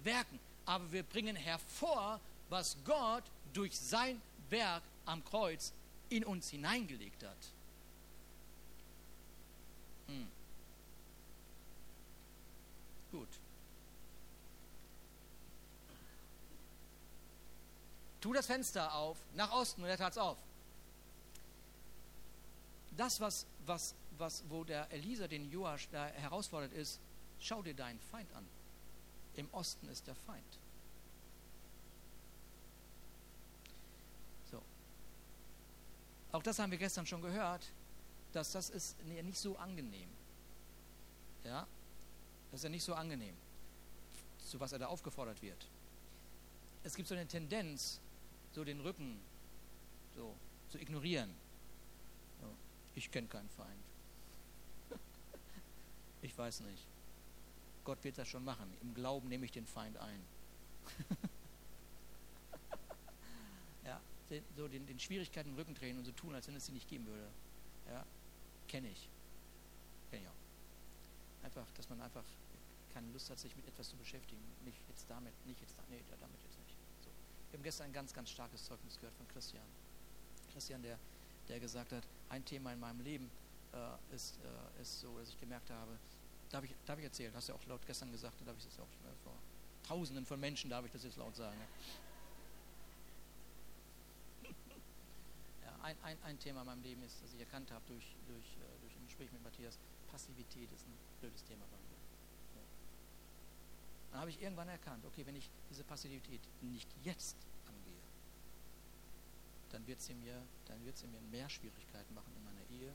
[0.03, 0.39] Werken.
[0.65, 2.19] Aber wir bringen hervor,
[2.49, 3.23] was Gott
[3.53, 5.73] durch sein Werk am Kreuz
[6.09, 7.37] in uns hineingelegt hat.
[10.07, 10.27] Hm.
[13.11, 13.29] Gut.
[18.27, 20.37] tu das Fenster auf, nach Osten, und er tat es auf.
[22.97, 26.99] Das, was, was, was, wo der Elisa den Joasch da herausfordert, ist,
[27.39, 28.45] schau dir deinen Feind an.
[29.35, 30.59] Im Osten ist der Feind.
[34.51, 34.61] So.
[36.33, 37.65] Auch das haben wir gestern schon gehört,
[38.33, 40.09] dass das ist nicht so angenehm.
[41.45, 41.65] Ja,
[42.51, 43.35] das ist ja nicht so angenehm,
[44.39, 45.67] zu was er da aufgefordert wird.
[46.83, 47.99] Es gibt so eine Tendenz,
[48.53, 49.19] so den Rücken
[50.15, 50.33] so
[50.69, 51.29] zu ignorieren.
[52.41, 52.47] So,
[52.95, 53.83] ich kenne keinen Feind.
[56.21, 56.85] ich weiß nicht.
[57.83, 58.73] Gott wird das schon machen.
[58.81, 60.21] Im Glauben nehme ich den Feind ein.
[63.85, 64.01] ja.
[64.55, 66.89] so den, den Schwierigkeiten den Rücken drehen und so tun, als wenn es sie nicht
[66.89, 67.27] geben würde.
[67.89, 68.05] Ja,
[68.67, 69.07] kenne ich.
[70.09, 70.36] Kenne ich auch.
[71.47, 72.25] Einfach, dass man einfach
[72.93, 74.41] keine Lust hat, sich mit etwas zu beschäftigen.
[74.65, 76.75] Nicht jetzt damit, nicht jetzt damit, nee, damit jetzt nicht.
[76.99, 77.09] So.
[77.49, 79.63] Wir haben gestern ein ganz, ganz starkes Zeugnis gehört von Christian.
[80.51, 80.99] Christian, der,
[81.47, 83.31] der gesagt hat, ein Thema in meinem Leben
[83.71, 85.97] äh, ist, äh, ist so, dass ich gemerkt habe,
[86.49, 88.77] darf ich, darf ich erzählen, hast du ja auch laut gestern gesagt, darf ich das
[88.79, 89.31] auch äh, vor
[89.83, 91.55] Tausenden von Menschen, darf ich das jetzt laut sagen.
[94.43, 94.49] Ja.
[95.63, 98.57] ja ein, ein, ein Thema in meinem Leben ist, das ich erkannt habe durch, durch,
[98.57, 101.97] äh, durch ein Gespräch mit Matthias, Passivität ist ein blödes Thema bei mir.
[102.55, 102.61] Ja.
[104.11, 108.01] Dann habe ich irgendwann erkannt, okay, wenn ich diese Passivität nicht jetzt angehe,
[109.69, 112.93] dann wird sie mir, dann wird sie mir mehr Schwierigkeiten machen in meiner Ehe,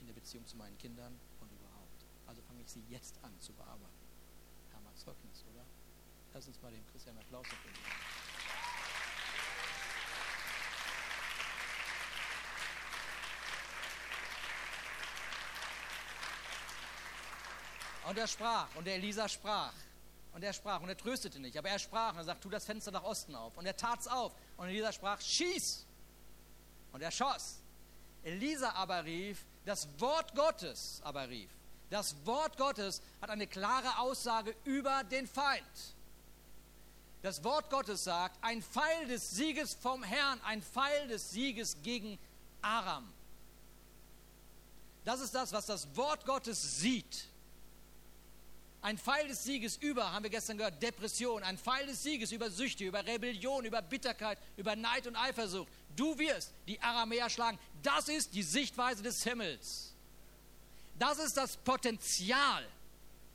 [0.00, 2.04] in der Beziehung zu meinen Kindern und überhaupt.
[2.26, 4.06] Also fange ich sie jetzt an zu bearbeiten.
[4.72, 5.64] Hammer Zeugnis, oder?
[6.32, 8.09] Lass uns mal dem Christian Applaus geben.
[18.10, 19.72] Und er sprach, und der Elisa sprach.
[20.32, 22.64] Und er sprach, und er tröstete nicht, aber er sprach und er sagt, tu das
[22.64, 23.56] Fenster nach Osten auf.
[23.56, 24.32] Und er tat's auf.
[24.56, 25.86] Und Elisa sprach, schieß.
[26.90, 27.60] Und er schoss.
[28.24, 31.50] Elisa aber rief, das Wort Gottes aber rief.
[31.88, 35.94] Das Wort Gottes hat eine klare Aussage über den Feind.
[37.22, 42.18] Das Wort Gottes sagt, ein Pfeil des Sieges vom Herrn, ein Pfeil des Sieges gegen
[42.60, 43.08] Aram.
[45.04, 47.29] Das ist das, was das Wort Gottes sieht.
[48.82, 51.42] Ein Pfeil des Sieges über, haben wir gestern gehört, Depression.
[51.42, 55.70] Ein Pfeil des Sieges über Süchte, über Rebellion, über Bitterkeit, über Neid und Eifersucht.
[55.94, 57.58] Du wirst die Aramäer schlagen.
[57.82, 59.92] Das ist die Sichtweise des Himmels.
[60.98, 62.66] Das ist das Potenzial,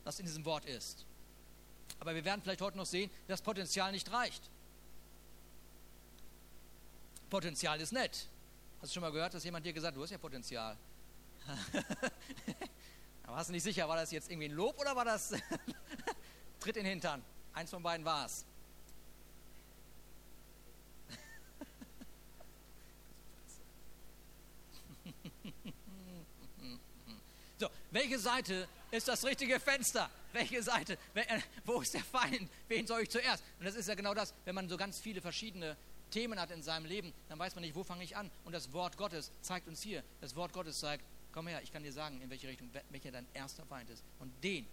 [0.04, 1.04] das in diesem Wort ist.
[2.00, 4.42] Aber wir werden vielleicht heute noch sehen, dass Potenzial nicht reicht.
[7.30, 8.26] Potenzial ist nett.
[8.80, 10.76] Hast du schon mal gehört, dass jemand dir gesagt hat, du hast ja Potenzial?
[13.26, 15.34] Aber hast du nicht sicher, war das jetzt irgendwie ein Lob oder war das
[16.60, 17.22] Tritt in den Hintern?
[17.52, 18.44] Eins von beiden war es.
[27.58, 30.10] So, welche Seite ist das richtige Fenster?
[30.34, 30.98] Welche Seite?
[31.14, 32.50] Äh, wo ist der Feind?
[32.68, 33.42] Wen soll ich zuerst?
[33.58, 35.74] Und das ist ja genau das, wenn man so ganz viele verschiedene
[36.10, 38.30] Themen hat in seinem Leben, dann weiß man nicht, wo fange ich an.
[38.44, 41.02] Und das Wort Gottes zeigt uns hier, das Wort Gottes zeigt,
[41.36, 44.02] komm her, ich kann dir sagen, in welche Richtung, welcher dein erster Feind ist.
[44.20, 44.66] Und den,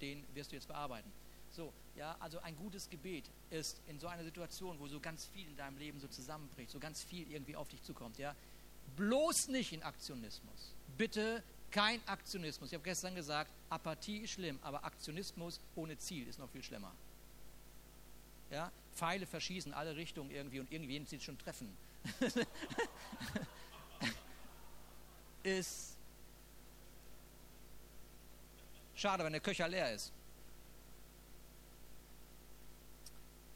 [0.00, 1.08] den wirst du jetzt bearbeiten.
[1.52, 5.46] So, ja, also ein gutes Gebet ist in so einer Situation, wo so ganz viel
[5.46, 8.34] in deinem Leben so zusammenbricht, so ganz viel irgendwie auf dich zukommt, ja,
[8.96, 10.74] bloß nicht in Aktionismus.
[10.98, 12.70] Bitte kein Aktionismus.
[12.70, 16.90] Ich habe gestern gesagt, Apathie ist schlimm, aber Aktionismus ohne Ziel ist noch viel schlimmer.
[18.50, 18.72] Ja?
[18.92, 21.68] Pfeile verschießen alle Richtungen irgendwie und irgendwen sie schon treffen.
[25.42, 25.96] ist
[28.94, 30.12] schade, wenn der Köcher leer ist.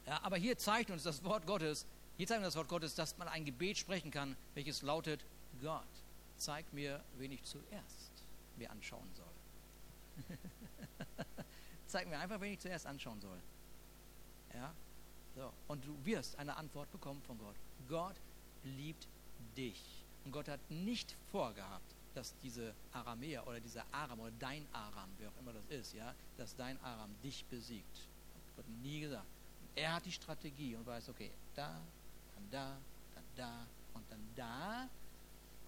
[0.05, 1.85] Ja, aber hier zeigt uns das Wort Gottes,
[2.17, 5.25] hier zeigt uns das Wort Gottes, dass man ein Gebet sprechen kann, welches lautet:
[5.61, 5.83] Gott,
[6.37, 8.11] zeig mir, wen ich zuerst
[8.57, 10.37] mir anschauen soll.
[11.87, 13.39] Zeig mir einfach, wen ich zuerst anschauen soll.
[14.53, 14.73] Ja?
[15.35, 15.53] So.
[15.67, 17.55] Und du wirst eine Antwort bekommen von Gott.
[17.87, 18.15] Gott
[18.63, 19.07] liebt
[19.55, 19.96] dich.
[20.27, 25.29] Und Gott hat nicht vorgehabt, dass diese Aramäer oder dieser Aram oder dein Aram, wer
[25.29, 27.95] auch immer das ist, ja, dass dein Aram dich besiegt.
[27.95, 29.25] Hat Gott nie gesagt.
[29.75, 31.79] Er hat die Strategie und weiß, okay, da,
[32.35, 32.77] dann da,
[33.15, 34.89] dann da und dann da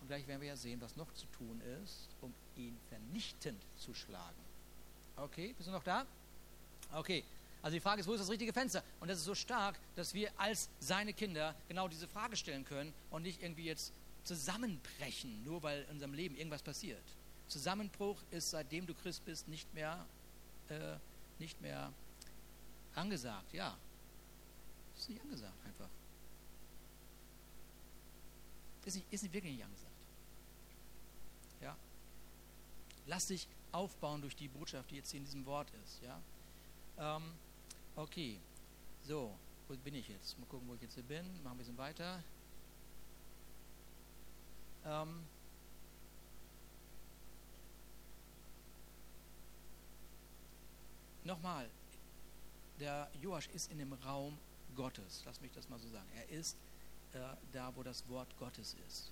[0.01, 3.93] und gleich werden wir ja sehen, was noch zu tun ist, um ihn vernichtend zu
[3.93, 4.43] schlagen.
[5.15, 6.05] Okay, bist du noch da?
[6.93, 7.23] Okay,
[7.61, 8.83] also die Frage ist, wo ist das richtige Fenster?
[8.99, 12.93] Und das ist so stark, dass wir als seine Kinder genau diese Frage stellen können
[13.09, 13.93] und nicht irgendwie jetzt
[14.23, 17.03] zusammenbrechen, nur weil in unserem Leben irgendwas passiert.
[17.47, 20.05] Zusammenbruch ist, seitdem du Christ bist, nicht mehr,
[20.69, 20.97] äh,
[21.39, 21.91] nicht mehr
[22.95, 23.53] angesagt.
[23.53, 23.77] Ja,
[24.97, 25.89] ist nicht angesagt einfach.
[28.85, 29.91] Ist nicht, ist nicht wirklich nicht angesagt.
[31.61, 31.75] Ja?
[33.07, 36.01] Lass dich aufbauen durch die Botschaft, die jetzt hier in diesem Wort ist.
[36.03, 36.21] Ja?
[36.97, 37.31] Ähm,
[37.95, 38.39] okay,
[39.03, 39.35] so,
[39.67, 40.37] wo bin ich jetzt?
[40.39, 41.25] Mal gucken, wo ich jetzt hier bin.
[41.25, 42.23] Machen wir ein bisschen weiter.
[44.85, 45.25] Ähm,
[51.29, 51.69] Nochmal,
[52.79, 54.35] der Joasch ist in dem Raum
[54.75, 55.21] Gottes.
[55.27, 56.07] Lass mich das mal so sagen.
[56.15, 56.57] Er ist
[57.13, 57.19] äh,
[57.53, 59.11] da, wo das Wort Gottes ist.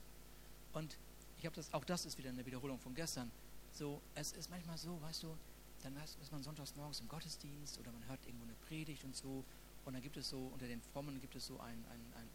[0.73, 0.97] Und
[1.37, 3.29] ich habe das, auch das ist wieder eine Wiederholung von gestern.
[3.71, 5.37] So, es ist manchmal so, weißt du,
[5.83, 9.43] dann ist man sonntags morgens im Gottesdienst oder man hört irgendwo eine Predigt und so.
[9.85, 12.29] Und dann gibt es so, unter den Frommen gibt es so ein, ein, ein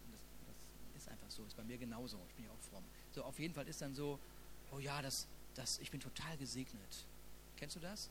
[1.03, 2.17] ist einfach so, ist bei mir genauso.
[2.29, 2.83] Ich bin ja auch fromm.
[3.11, 4.19] So, auf jeden Fall ist dann so,
[4.71, 7.05] oh ja, das, das, ich bin total gesegnet.
[7.57, 8.09] Kennst du das?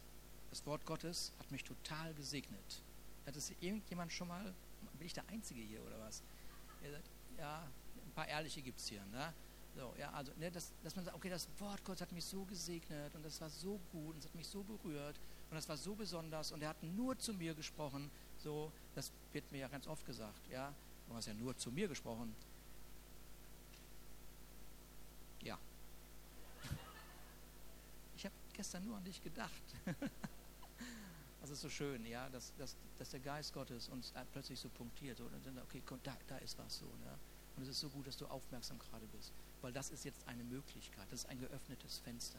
[0.51, 2.83] Das Wort Gottes hat mich total gesegnet.
[3.27, 4.55] Hat es irgendjemand schon mal,
[4.99, 6.23] bin ich der Einzige hier oder was?
[7.39, 7.63] Ja,
[8.05, 9.05] ein paar Ehrliche gibt es hier.
[9.07, 9.33] Ne?
[9.75, 12.45] So, ja, also, ne, dass, dass man sagt, okay, das Wort Gottes hat mich so
[12.45, 15.19] gesegnet und das war so gut und es hat mich so berührt
[15.51, 18.11] und das war so besonders und er hat nur zu mir gesprochen.
[18.39, 20.75] So, das wird mir ja ganz oft gesagt, ja.
[21.09, 22.35] Du hast ja nur zu mir gesprochen.
[25.43, 25.59] Ja.
[28.17, 29.63] Ich habe gestern nur an dich gedacht.
[31.41, 35.19] Das ist so schön, ja, dass, dass, dass der Geist Gottes uns plötzlich so punktiert.
[35.19, 36.85] So, und dann, okay, komm, da, da ist was so.
[36.85, 37.19] Ne?
[37.57, 39.33] Und es ist so gut, dass du aufmerksam gerade bist.
[39.61, 42.39] Weil das ist jetzt eine Möglichkeit, das ist ein geöffnetes Fenster.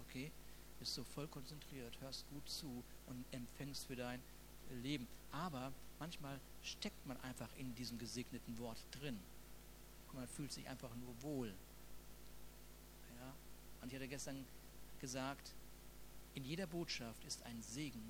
[0.00, 0.32] Okay?
[0.80, 4.20] Bist so voll konzentriert, hörst gut zu und empfängst für dein
[4.82, 5.06] Leben.
[5.30, 9.16] Aber manchmal steckt man einfach in diesem gesegneten Wort drin.
[10.12, 11.54] Man fühlt sich einfach nur wohl.
[13.16, 13.32] Ja?
[13.80, 14.44] Und ich hatte gestern
[15.00, 15.54] gesagt,
[16.34, 18.02] in jeder Botschaft ist ein Segen,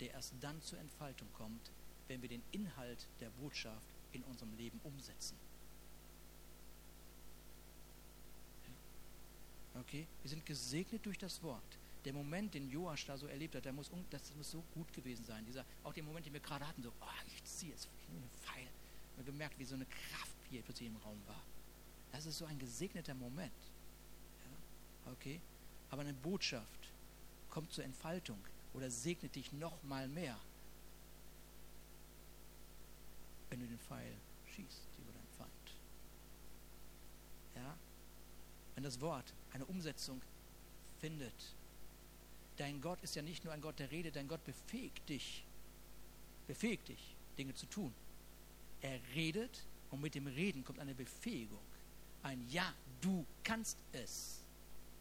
[0.00, 1.70] der erst dann zur Entfaltung kommt,
[2.08, 5.36] wenn wir den Inhalt der Botschaft in unserem Leben umsetzen.
[9.80, 10.06] Okay?
[10.22, 11.78] Wir sind gesegnet durch das Wort.
[12.04, 15.24] Der Moment, den Joasch da so erlebt hat, der muss, das muss so gut gewesen
[15.24, 15.44] sein.
[15.46, 18.68] Dieser, auch der Moment, den wir gerade hatten, so, oh, ich ziehe jetzt einen Pfeil.
[19.16, 21.42] Wir haben gemerkt, wie so eine Kraft hier plötzlich im Raum war.
[22.12, 23.52] Das ist so ein gesegneter Moment.
[24.44, 25.12] Ja?
[25.12, 25.40] Okay?
[25.94, 26.88] Aber eine Botschaft,
[27.50, 28.36] kommt zur Entfaltung
[28.72, 30.36] oder segnet dich noch mal mehr,
[33.48, 34.12] wenn du den Pfeil
[34.44, 35.76] schießt über deinen Feind.
[37.54, 37.76] Ja?
[38.74, 40.20] Wenn das Wort eine Umsetzung
[40.98, 41.54] findet.
[42.56, 45.44] Dein Gott ist ja nicht nur ein Gott der Rede, dein Gott befähigt dich,
[46.48, 47.94] befähigt dich, Dinge zu tun.
[48.80, 51.62] Er redet und mit dem Reden kommt eine Befähigung.
[52.24, 54.43] Ein Ja, du kannst es.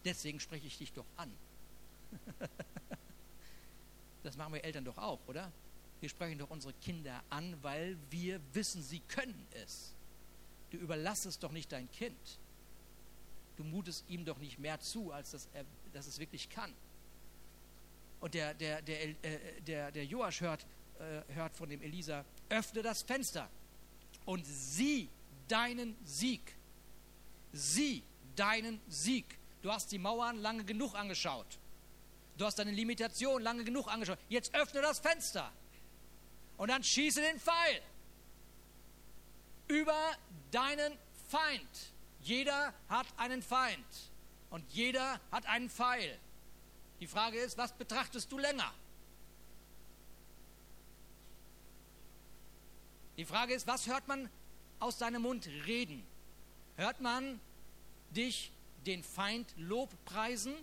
[0.05, 1.31] Deswegen spreche ich dich doch an.
[4.23, 5.51] Das machen wir Eltern doch auch, oder?
[5.99, 9.93] Wir sprechen doch unsere Kinder an, weil wir wissen, sie können es.
[10.71, 12.39] Du überlassest doch nicht dein Kind.
[13.57, 16.73] Du mutest ihm doch nicht mehr zu, als dass, er, dass es wirklich kann.
[18.21, 20.65] Und der, der, der, äh, der, der Joasch hört,
[20.99, 23.49] äh, hört von dem Elisa, öffne das Fenster
[24.25, 25.09] und sieh
[25.47, 26.55] deinen Sieg.
[27.51, 28.03] Sieh
[28.35, 29.37] deinen Sieg.
[29.63, 31.47] Du hast die Mauern lange genug angeschaut.
[32.37, 34.19] Du hast deine Limitation lange genug angeschaut.
[34.27, 35.51] Jetzt öffne das Fenster
[36.57, 37.81] und dann schieße den Pfeil
[39.69, 39.97] über
[40.51, 40.97] deinen
[41.29, 41.93] Feind.
[42.21, 43.85] Jeder hat einen Feind
[44.49, 46.19] und jeder hat einen Pfeil.
[46.99, 48.73] Die Frage ist, was betrachtest du länger?
[53.15, 54.29] Die Frage ist, was hört man
[54.79, 56.05] aus deinem Mund reden?
[56.75, 57.39] Hört man
[58.09, 58.51] dich
[58.83, 60.53] den Feind Lobpreisen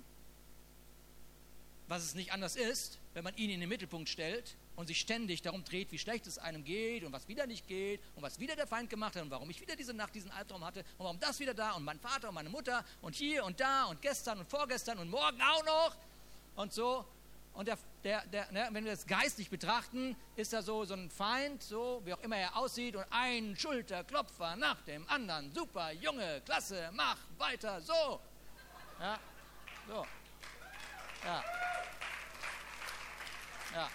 [1.90, 5.42] was es nicht anders ist, wenn man ihn in den Mittelpunkt stellt und sich ständig
[5.42, 8.54] darum dreht, wie schlecht es einem geht und was wieder nicht geht und was wieder
[8.54, 11.18] der Feind gemacht hat und warum ich wieder diese Nacht diesen Albtraum hatte und warum
[11.18, 14.38] das wieder da und mein Vater und meine Mutter und hier und da und gestern
[14.38, 15.96] und vorgestern und morgen auch noch
[16.54, 17.04] und so.
[17.54, 21.10] Und der, der, der, ne, wenn wir das geistig betrachten, ist da so, so ein
[21.10, 25.52] Feind, so wie auch immer er aussieht, und ein Schulterklopfer nach dem anderen.
[25.52, 28.20] Super, Junge, klasse, mach weiter, so.
[29.00, 29.18] Ja,
[29.86, 30.06] so.
[31.24, 31.44] Ja.
[33.74, 33.90] Ja.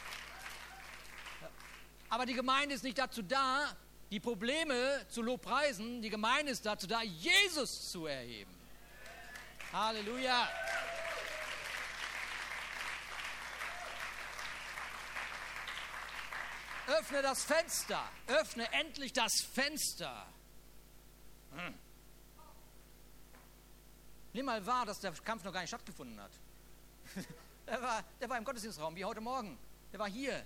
[2.10, 3.76] Aber die Gemeinde ist nicht dazu da,
[4.12, 6.02] die Probleme zu lobpreisen.
[6.02, 8.56] Die Gemeinde ist dazu da, Jesus zu erheben.
[9.74, 10.48] Halleluja.
[17.06, 18.04] Öffne das Fenster.
[18.26, 20.26] Öffne endlich das Fenster.
[21.56, 21.76] Hm.
[24.34, 26.32] Nimm mal wahr, dass der Kampf noch gar nicht stattgefunden hat.
[27.68, 29.58] Der war, der war im Gottesdienstraum, wie heute Morgen.
[29.92, 30.46] Der war hier.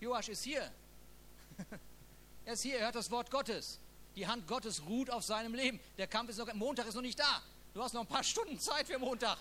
[0.00, 0.68] Joasch ist hier.
[2.44, 3.78] er ist hier, er hört das Wort Gottes.
[4.16, 5.78] Die Hand Gottes ruht auf seinem Leben.
[5.96, 7.40] Der Kampf ist noch, Montag ist noch nicht da.
[7.72, 9.38] Du hast noch ein paar Stunden Zeit für Montag.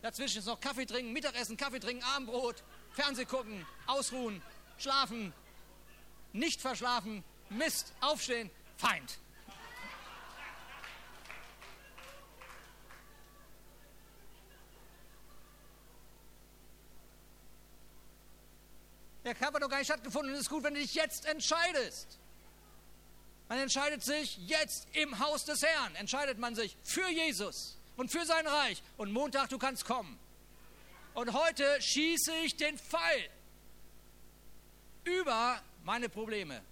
[0.00, 2.62] Dazwischen ist noch Kaffee trinken, Mittagessen, Kaffee trinken, Abendbrot,
[2.92, 4.40] Fernseh gucken, ausruhen,
[4.80, 5.32] schlafen,
[6.32, 9.18] nicht verschlafen, Mist, aufstehen, Feind.
[19.24, 20.32] Der Kampf hat noch gar nicht stattgefunden.
[20.34, 22.18] Es ist gut, wenn du dich jetzt entscheidest.
[23.48, 28.24] Man entscheidet sich jetzt im Haus des Herrn, entscheidet man sich für Jesus und für
[28.24, 28.82] sein Reich.
[28.96, 30.18] Und Montag, du kannst kommen.
[31.14, 33.28] Und heute schieße ich den Pfeil
[35.04, 36.62] über meine Probleme.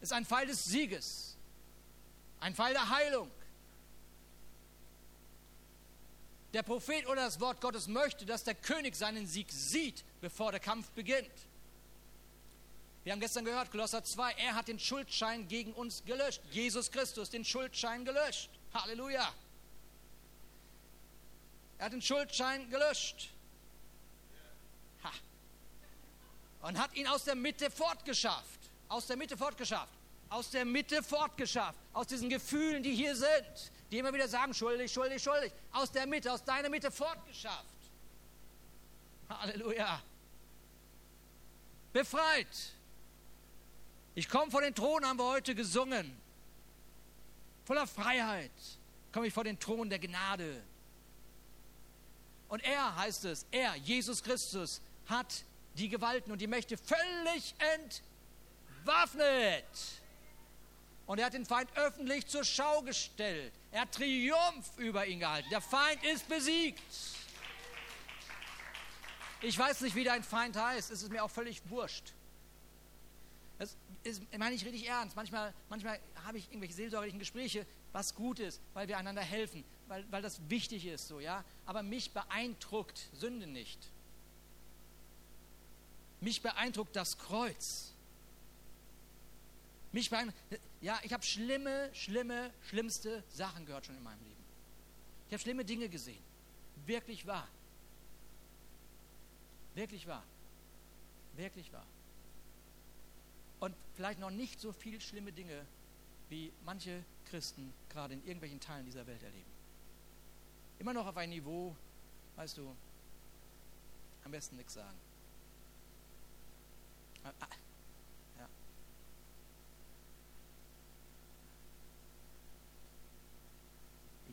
[0.00, 1.36] Es ist ein Pfeil des Sieges.
[2.40, 3.30] Ein Pfeil der Heilung.
[6.52, 10.60] Der Prophet oder das Wort Gottes möchte, dass der König seinen Sieg sieht, bevor der
[10.60, 11.30] Kampf beginnt.
[13.04, 16.42] Wir haben gestern gehört, Kolosser 2, er hat den Schuldschein gegen uns gelöscht.
[16.50, 18.50] Jesus Christus den Schuldschein gelöscht.
[18.74, 19.32] Halleluja.
[21.78, 23.30] Er hat den Schuldschein gelöscht.
[26.62, 28.60] Und hat ihn aus der Mitte fortgeschafft.
[28.88, 29.92] Aus der Mitte fortgeschafft.
[30.28, 31.78] Aus der Mitte fortgeschafft.
[31.92, 36.06] Aus diesen Gefühlen, die hier sind die immer wieder sagen, schuldig, schuldig, schuldig, aus der
[36.06, 37.64] Mitte, aus deiner Mitte fortgeschafft.
[39.28, 40.02] Halleluja.
[41.92, 42.74] Befreit.
[44.14, 46.16] Ich komme vor den Thron, haben wir heute gesungen.
[47.64, 48.50] Voller Freiheit
[49.12, 50.62] komme ich vor den Thron der Gnade.
[52.48, 55.44] Und er, heißt es, er, Jesus Christus, hat
[55.78, 57.54] die Gewalten und die Mächte völlig
[58.84, 59.64] entwaffnet.
[61.06, 63.52] Und er hat den Feind öffentlich zur Schau gestellt.
[63.70, 65.48] Er hat Triumph über ihn gehalten.
[65.50, 66.82] Der Feind ist besiegt.
[69.40, 70.90] Ich weiß nicht, wie dein Feind heißt.
[70.90, 72.12] Es ist mir auch völlig wurscht.
[73.58, 75.16] Das ist, meine ich richtig ernst.
[75.16, 80.04] Manchmal, manchmal habe ich irgendwelche seelsorgerlichen Gespräche, was gut ist, weil wir einander helfen, weil,
[80.10, 81.44] weil das wichtig ist, so, ja.
[81.66, 83.78] Aber mich beeindruckt Sünde nicht.
[86.20, 87.92] Mich beeindruckt das Kreuz.
[89.92, 90.10] Mich
[90.80, 94.44] ja, ich habe schlimme, schlimme, schlimmste Sachen gehört schon in meinem Leben.
[95.28, 96.22] Ich habe schlimme Dinge gesehen.
[96.86, 97.48] Wirklich wahr.
[99.74, 100.24] Wirklich wahr.
[101.36, 101.86] Wirklich wahr.
[103.60, 105.64] Und vielleicht noch nicht so viel schlimme Dinge,
[106.28, 109.50] wie manche Christen gerade in irgendwelchen Teilen dieser Welt erleben.
[110.78, 111.74] Immer noch auf ein Niveau,
[112.36, 112.74] weißt du,
[114.24, 114.96] am besten nichts sagen.
[117.40, 117.48] Ah,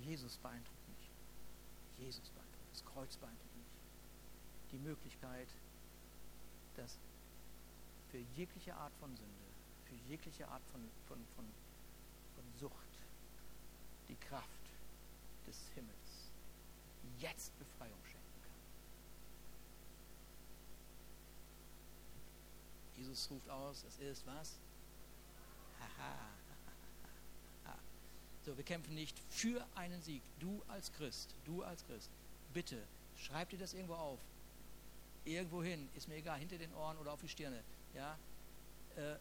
[0.06, 1.10] Jesus beeindruckt mich.
[1.98, 2.72] Jesus beeindruckt mich.
[2.74, 3.68] Das Kreuz beeindruckt mich.
[4.72, 5.48] Die Möglichkeit,
[6.76, 7.00] dass
[8.12, 9.46] für jegliche Art von Sünde,
[9.86, 11.46] für jegliche Art von, von, von,
[12.36, 12.74] von Sucht,
[14.08, 14.70] die Kraft
[15.48, 16.32] des Himmels
[17.20, 18.52] jetzt Befreiung schenken kann.
[22.98, 24.58] Jesus ruft aus, es ist was?
[25.80, 26.36] Haha.
[28.46, 30.22] So, wir kämpfen nicht für einen Sieg.
[30.40, 32.12] Du als Christ, du als Christ,
[32.54, 32.78] bitte
[33.18, 34.20] schreib dir das irgendwo auf.
[35.24, 37.64] Irgendwo hin, ist mir egal, hinter den Ohren oder auf die Stirne.
[37.96, 38.20] Ja?
[38.98, 39.16] Äh,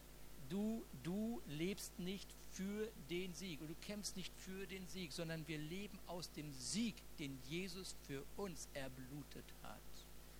[0.49, 5.47] du, du lebst nicht für den Sieg und du kämpfst nicht für den Sieg, sondern
[5.47, 9.79] wir leben aus dem Sieg, den Jesus für uns erblutet hat.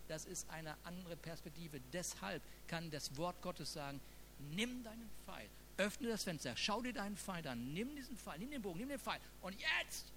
[0.07, 1.79] Das ist eine andere Perspektive.
[1.91, 3.99] Deshalb kann das Wort Gottes sagen,
[4.39, 8.51] nimm deinen Pfeil öffne das Fenster, schau dir deinen Feind an, nimm diesen Pfeil, nimm
[8.51, 9.19] den Bogen, nimm den Pfeil.
[9.41, 10.11] Und jetzt,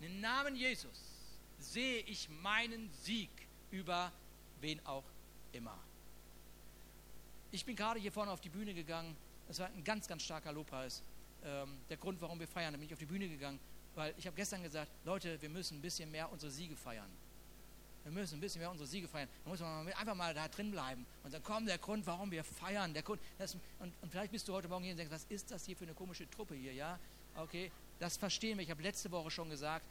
[0.00, 1.00] im Namen Jesus,
[1.58, 3.30] sehe ich meinen Sieg
[3.70, 4.12] über
[4.60, 5.04] wen auch
[5.52, 5.78] immer.
[7.50, 9.16] Ich bin gerade hier vorne auf die Bühne gegangen.
[9.46, 11.02] Das war ein ganz, ganz starker Lobpreis.
[11.44, 13.58] Ähm, der Grund, warum wir feiern, da bin ich auf die Bühne gegangen,
[13.94, 17.10] weil ich habe gestern gesagt, Leute, wir müssen ein bisschen mehr unsere Siege feiern.
[18.08, 19.28] Wir müssen ein bisschen mehr unsere Siege feiern.
[19.44, 22.42] Da muss man einfach mal da drin bleiben und dann kommt der Grund, warum wir
[22.42, 22.94] feiern.
[22.94, 25.50] Der Grund, das, und, und, vielleicht bist du heute Morgen hier und denkst, was ist
[25.50, 26.98] das hier für eine komische Truppe hier, ja?
[27.36, 28.64] Okay, das verstehen wir.
[28.64, 29.84] Ich habe letzte Woche schon gesagt,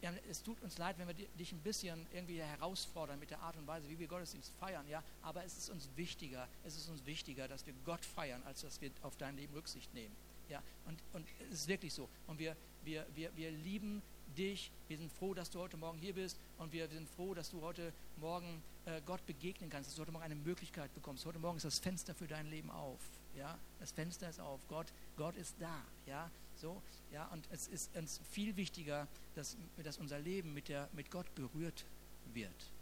[0.00, 3.56] ja, es tut uns leid, wenn wir dich ein bisschen irgendwie herausfordern mit der Art
[3.56, 7.04] und Weise, wie wir Gottesdienst feiern, ja, aber es ist uns wichtiger, es ist uns
[7.04, 10.16] wichtiger, dass wir Gott feiern, als dass wir auf dein Leben Rücksicht nehmen.
[10.48, 12.08] Ja, und, und es ist wirklich so.
[12.26, 14.70] Und wir, wir, wir, wir lieben dich.
[14.88, 17.60] Wir sind froh, dass du heute Morgen hier bist und wir sind froh, dass du
[17.60, 21.26] heute Morgen äh, Gott begegnen kannst, dass du heute Morgen eine Möglichkeit bekommst.
[21.26, 23.00] Heute Morgen ist das Fenster für dein Leben auf.
[23.36, 24.60] Ja, das Fenster ist auf.
[24.68, 25.82] Gott, Gott ist da.
[26.06, 26.82] Ja, so.
[27.12, 31.34] Ja, und es ist uns viel wichtiger, dass, dass unser Leben mit, der, mit Gott
[31.34, 31.84] berührt
[32.32, 32.72] wird.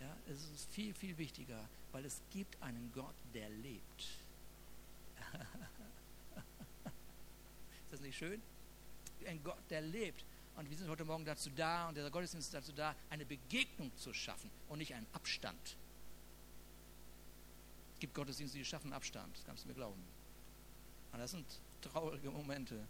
[0.00, 4.00] Ja, es ist viel, viel wichtiger, weil es gibt einen Gott, der lebt.
[7.82, 8.40] ist das nicht schön?
[9.26, 10.24] Ein Gott, der lebt.
[10.58, 13.96] Und wir sind heute Morgen dazu da und der Gottesdienst ist dazu da, eine Begegnung
[13.96, 15.76] zu schaffen und nicht einen Abstand.
[17.94, 20.02] Es gibt Gottesdienste, die schaffen Abstand, das kannst du mir glauben.
[21.12, 21.46] Und das sind
[21.80, 22.84] traurige Momente.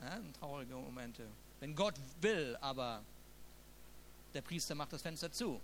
[0.00, 1.26] Ja, traurige Momente.
[1.58, 3.02] Wenn Gott will, aber
[4.34, 5.60] der Priester macht das Fenster zu.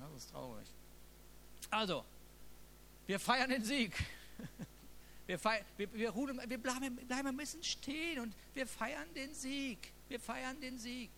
[0.00, 0.66] Ja, das ist traurig.
[1.70, 2.06] Also,
[3.06, 3.94] wir feiern den Sieg.
[5.26, 9.78] Wir, feiern, wir, wir, wir bleiben, bleiben ein bisschen stehen und wir feiern den Sieg.
[10.08, 11.10] Wir feiern den Sieg.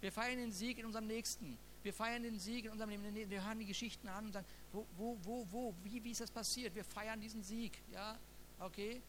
[0.00, 1.56] Wir feiern den Sieg in unserem Nächsten.
[1.82, 3.30] Wir feiern den Sieg in unserem Leben.
[3.30, 6.30] Wir hören die Geschichten an und sagen, wo, wo, wo, wo, wie, wie ist das
[6.30, 6.74] passiert?
[6.74, 7.78] Wir feiern diesen Sieg.
[7.92, 8.18] Ja,
[8.58, 9.00] okay.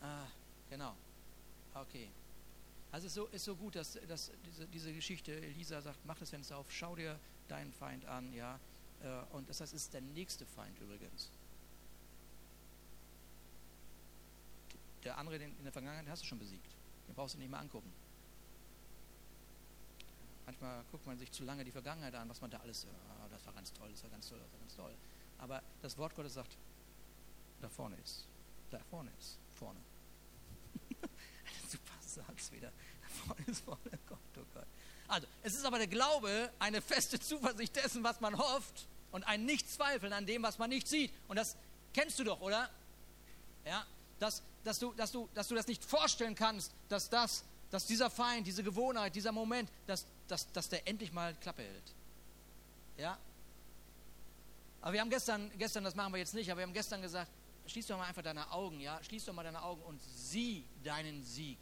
[0.00, 0.26] Ah,
[0.68, 0.94] genau.
[1.74, 2.08] Okay.
[2.90, 6.18] Also es ist so, ist so gut, dass, dass diese, diese Geschichte, Elisa sagt, mach
[6.18, 8.58] das Fenster auf, schau dir deinen Feind an, ja.
[9.02, 11.30] Äh, und das heißt, es ist der nächste Feind übrigens.
[15.04, 16.76] Der andere in der Vergangenheit hast du schon besiegt.
[17.08, 17.92] Den brauchst du nicht mehr angucken.
[20.46, 23.44] Manchmal guckt man sich zu lange die Vergangenheit an, was man da alles, oh, das
[23.46, 24.94] war ganz toll, das war ganz toll, das war ganz toll.
[25.38, 26.56] Aber das Wort Gottes sagt,
[27.60, 28.26] da vorne ist,
[28.70, 29.80] da vorne ist, vorne.
[31.68, 34.66] Super Satz wieder, da vorne ist vorne, Gott, oh Gott.
[35.08, 39.44] Also, es ist aber der Glaube, eine feste Zuversicht dessen, was man hofft und ein
[39.44, 41.12] Nichtzweifeln an dem, was man nicht sieht.
[41.28, 41.56] Und das
[41.92, 42.70] kennst du doch, oder?
[43.64, 43.86] Ja,
[44.18, 48.10] dass, dass, du, dass, du, dass du das nicht vorstellen kannst, dass das, dass dieser
[48.10, 51.94] Feind, diese Gewohnheit, dieser Moment, dass, dass, dass der endlich mal Klappe hält.
[52.96, 53.18] Ja?
[54.80, 57.30] Aber wir haben gestern, gestern, das machen wir jetzt nicht, aber wir haben gestern gesagt,
[57.66, 59.02] schließ doch mal einfach deine Augen, ja?
[59.04, 61.58] Schließ doch mal deine Augen und sieh deinen Sieg.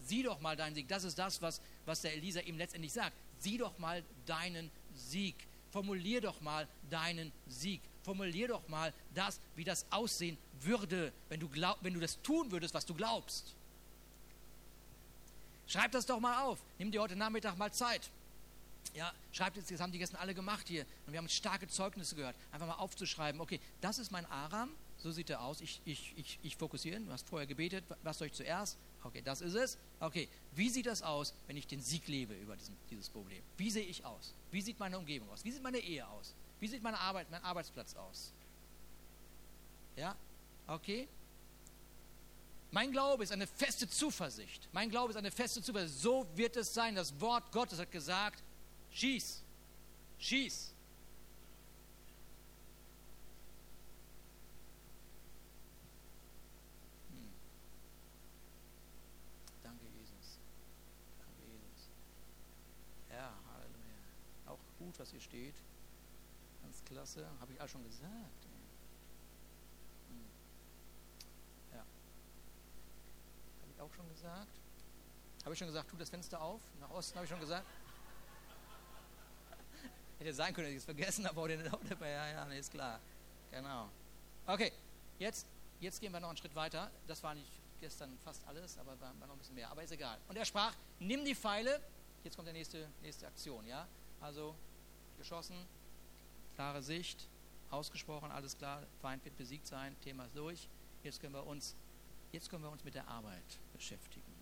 [0.00, 0.88] Sieh doch mal deinen Sieg.
[0.88, 3.16] Das ist das, was, was der Elisa ihm letztendlich sagt.
[3.38, 5.36] Sieh doch mal deinen Sieg.
[5.70, 7.80] Formulier doch mal deinen Sieg.
[8.02, 12.50] Formulier doch mal das, wie das aussehen würde, wenn du, glaub, wenn du das tun
[12.50, 13.54] würdest, was du glaubst.
[15.66, 16.58] Schreib das doch mal auf.
[16.78, 18.10] Nimm dir heute Nachmittag mal Zeit.
[18.94, 20.84] Ja, schreibt jetzt, das haben die gestern alle gemacht hier.
[21.06, 22.36] Und wir haben starke Zeugnisse gehört.
[22.50, 25.60] Einfach mal aufzuschreiben, okay, das ist mein Aram, so sieht er aus.
[25.60, 28.76] Ich, ich, ich, ich fokussiere, du hast vorher gebetet, was soll ich zuerst?
[29.02, 29.78] Okay, das ist es.
[29.98, 33.42] Okay, wie sieht das aus, wenn ich den Sieg lebe über diesen, dieses Problem?
[33.56, 34.34] Wie sehe ich aus?
[34.50, 35.44] Wie sieht meine Umgebung aus?
[35.44, 36.34] Wie sieht meine Ehe aus?
[36.62, 38.32] Wie sieht meine Arbeit, mein Arbeitsplatz aus?
[39.96, 40.14] Ja,
[40.68, 41.08] okay.
[42.70, 44.68] Mein Glaube ist eine feste Zuversicht.
[44.70, 45.98] Mein Glaube ist eine feste Zuversicht.
[45.98, 46.94] So wird es sein.
[46.94, 48.44] Das Wort Gottes hat gesagt,
[48.92, 49.42] schieß,
[50.20, 50.72] schieß.
[57.10, 57.32] Hm.
[59.64, 60.38] Danke, Jesus.
[61.18, 61.88] Danke, Jesus.
[63.10, 64.46] Ja, Halleluja.
[64.46, 65.56] Auch gut, was hier steht
[66.92, 67.26] klasse.
[67.40, 68.46] Habe ich auch schon gesagt.
[70.08, 70.24] Hm.
[71.72, 71.84] Ja.
[73.60, 74.60] Habe ich auch schon gesagt.
[75.44, 76.60] Habe ich schon gesagt, tu das Fenster auf.
[76.80, 77.66] Nach Osten habe ich schon gesagt.
[80.18, 83.00] Hätte sein können, dass ich es vergessen habe, aber den Ja, ja, ist klar.
[83.50, 83.88] Genau.
[84.46, 84.72] Okay,
[85.18, 85.46] jetzt,
[85.80, 86.92] jetzt gehen wir noch einen Schritt weiter.
[87.06, 89.70] Das war nicht gestern fast alles, aber war, war noch ein bisschen mehr.
[89.70, 90.18] Aber ist egal.
[90.28, 91.80] Und er sprach: Nimm die Pfeile.
[92.22, 93.66] Jetzt kommt die nächste, nächste Aktion.
[93.66, 93.88] Ja?
[94.20, 94.54] Also
[95.18, 95.56] geschossen,
[96.62, 97.28] klare Sicht,
[97.70, 100.68] ausgesprochen, alles klar, Feind wird besiegt sein, Thema ist durch.
[101.02, 101.74] Jetzt können wir uns,
[102.30, 104.32] jetzt können wir uns mit der Arbeit beschäftigen.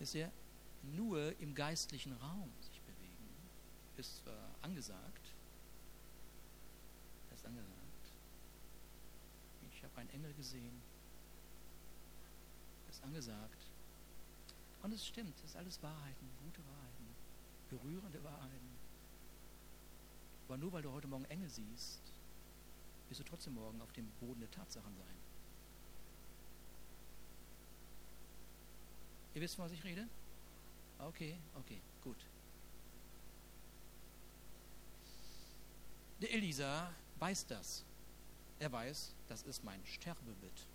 [0.00, 0.30] Ist ja
[0.82, 3.30] nur im geistlichen Raum sich bewegen,
[3.96, 4.30] ist äh,
[4.60, 5.32] angesagt.
[7.34, 8.12] ist angesagt.
[9.72, 10.82] Ich habe einen Engel gesehen.
[12.90, 13.62] ist angesagt.
[14.82, 17.06] Und es stimmt, es ist alles Wahrheiten, gute Wahrheiten,
[17.70, 18.69] berührende Wahrheiten.
[20.50, 22.02] Aber nur weil du heute Morgen Engel siehst,
[23.08, 25.16] wirst du trotzdem morgen auf dem Boden der Tatsachen sein.
[29.32, 30.08] Ihr wisst, was ich rede?
[30.98, 32.26] Okay, okay, gut.
[36.20, 37.84] Der Elisa weiß das.
[38.58, 40.66] Er weiß, das ist mein Sterbebett.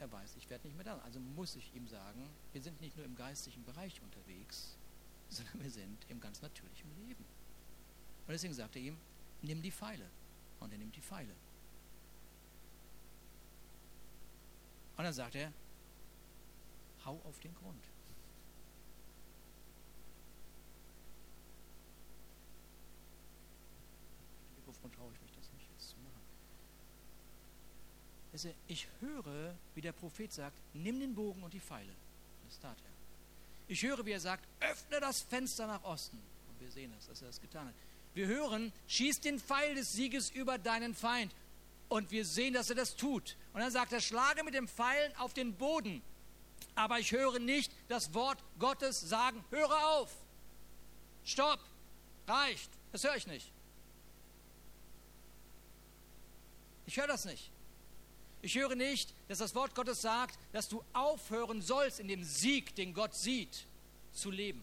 [0.00, 0.98] Er weiß, ich werde nicht mehr da.
[0.98, 4.76] Also muss ich ihm sagen, wir sind nicht nur im geistlichen Bereich unterwegs,
[5.30, 7.24] sondern wir sind im ganz natürlichen Leben.
[8.26, 8.96] Und deswegen sagt er ihm,
[9.42, 10.08] nimm die Pfeile.
[10.60, 11.34] Und er nimmt die Pfeile.
[14.96, 15.52] Und dann sagt er,
[17.04, 17.84] hau auf den Grund.
[24.66, 26.22] Wovon traue ich mich das nicht jetzt zu machen?
[28.68, 31.92] Ich höre, wie der Prophet sagt, nimm den Bogen und die Pfeile.
[32.46, 32.92] Das tat er.
[33.68, 36.18] Ich höre, wie er sagt, öffne das Fenster nach Osten.
[36.48, 37.74] Und wir sehen das, dass er das getan hat.
[38.14, 41.34] Wir hören, schieß den Pfeil des Sieges über deinen Feind.
[41.88, 43.36] Und wir sehen, dass er das tut.
[43.52, 46.02] Und dann sagt er, schlage mit dem Pfeil auf den Boden.
[46.74, 50.10] Aber ich höre nicht das Wort Gottes sagen, höre auf.
[51.24, 51.60] Stopp.
[52.26, 52.70] Reicht.
[52.92, 53.50] Das höre ich nicht.
[56.86, 57.50] Ich höre das nicht.
[58.42, 62.74] Ich höre nicht, dass das Wort Gottes sagt, dass du aufhören sollst, in dem Sieg,
[62.74, 63.66] den Gott sieht,
[64.12, 64.62] zu leben.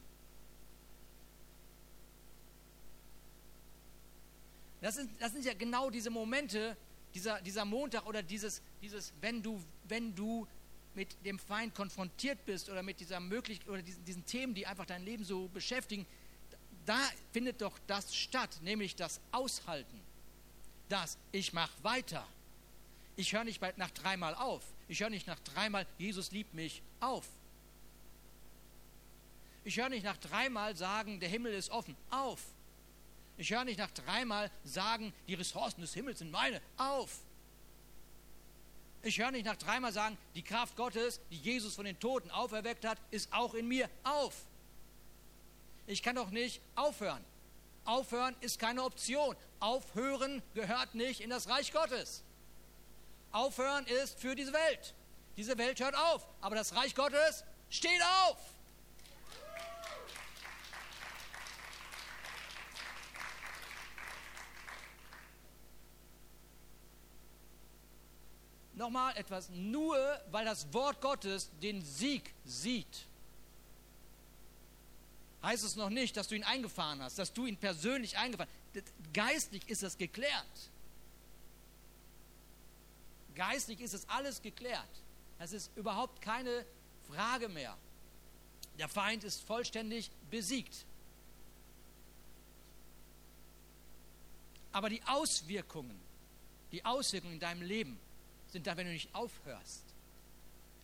[4.82, 6.78] Das sind, das sind ja genau diese Momente,
[7.14, 10.48] dieser, dieser Montag oder dieses, dieses wenn, du, wenn du
[10.96, 14.86] mit dem Feind konfrontiert bist oder mit dieser Möglichkeit oder diesen, diesen Themen, die einfach
[14.86, 16.06] dein Leben so beschäftigen,
[16.86, 17.00] da
[17.34, 20.00] findet doch das statt, nämlich das Aushalten.
[20.88, 22.26] Das, ich mache weiter.
[23.16, 24.64] Ich höre nicht nach dreimal auf.
[24.88, 27.28] Ich höre nicht nach dreimal, Jesus liebt mich, auf.
[29.64, 32.42] Ich höre nicht nach dreimal sagen, der Himmel ist offen, auf.
[33.40, 37.20] Ich höre nicht nach dreimal sagen, die Ressourcen des Himmels sind meine, auf.
[39.02, 42.84] Ich höre nicht nach dreimal sagen, die Kraft Gottes, die Jesus von den Toten auferweckt
[42.84, 44.36] hat, ist auch in mir, auf.
[45.88, 47.24] Ich kann doch nicht aufhören.
[47.86, 49.38] Aufhören ist keine Option.
[49.62, 52.24] Aufhören gehört nicht in das Reich Gottes.
[53.32, 54.94] Aufhören ist für diese Welt.
[55.38, 58.38] Diese Welt hört auf, aber das Reich Gottes steht auf.
[68.80, 69.98] Nochmal etwas, nur
[70.32, 73.08] weil das Wort Gottes den Sieg sieht,
[75.44, 78.86] heißt es noch nicht, dass du ihn eingefahren hast, dass du ihn persönlich eingefahren hast.
[79.14, 80.72] Geistlich ist das geklärt.
[83.36, 84.88] Geistlich ist es alles geklärt.
[85.40, 86.66] Es ist überhaupt keine
[87.10, 87.78] Frage mehr.
[88.78, 90.86] Der Feind ist vollständig besiegt.
[94.72, 96.00] Aber die Auswirkungen,
[96.72, 98.00] die Auswirkungen in deinem Leben
[98.52, 99.84] sind da, wenn du nicht aufhörst.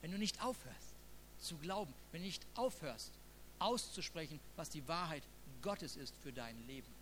[0.01, 0.95] Wenn du nicht aufhörst
[1.39, 3.11] zu glauben, wenn du nicht aufhörst
[3.59, 5.23] auszusprechen, was die Wahrheit
[5.61, 6.93] Gottes ist für dein Leben.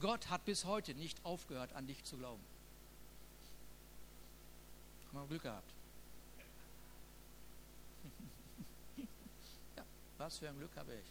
[0.00, 2.42] Gott hat bis heute nicht aufgehört, an dich zu glauben.
[5.12, 5.72] Haben wir Glück gehabt.
[9.76, 9.84] ja,
[10.18, 11.06] was für ein Glück habe ich.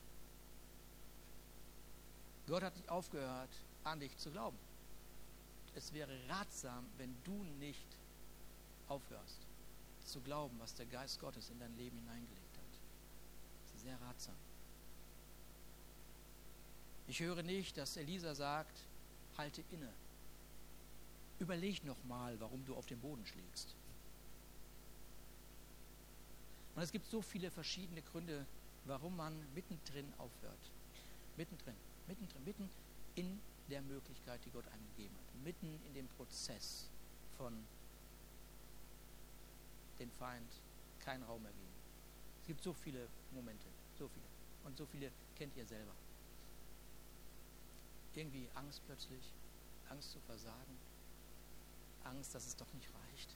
[2.47, 3.49] Gott hat nicht aufgehört,
[3.83, 4.57] an dich zu glauben.
[5.77, 7.85] Es wäre ratsam, wenn du nicht
[8.87, 9.45] aufhörst
[10.05, 12.79] zu glauben, was der Geist Gottes in dein Leben hineingelegt hat.
[13.63, 14.33] Das ist sehr ratsam.
[17.07, 18.75] Ich höre nicht, dass Elisa sagt,
[19.37, 19.93] halte inne.
[21.37, 23.75] Überleg nochmal, warum du auf den Boden schlägst.
[26.75, 28.47] Und es gibt so viele verschiedene Gründe,
[28.85, 30.71] warum man mittendrin aufhört.
[31.35, 31.75] Mittendrin,
[32.07, 32.69] mittendrin, mitten
[33.13, 35.43] in der Möglichkeit, die Gott einem gegeben hat.
[35.43, 36.89] Mitten in dem Prozess
[37.37, 37.53] von
[39.99, 40.49] den Feind
[40.99, 41.73] keinen Raum mehr geben.
[42.41, 44.25] Es gibt so viele Momente, so viele.
[44.63, 45.93] Und so viele kennt ihr selber
[48.17, 49.31] irgendwie Angst plötzlich,
[49.89, 50.77] Angst zu versagen,
[52.03, 53.35] Angst, dass es doch nicht reicht,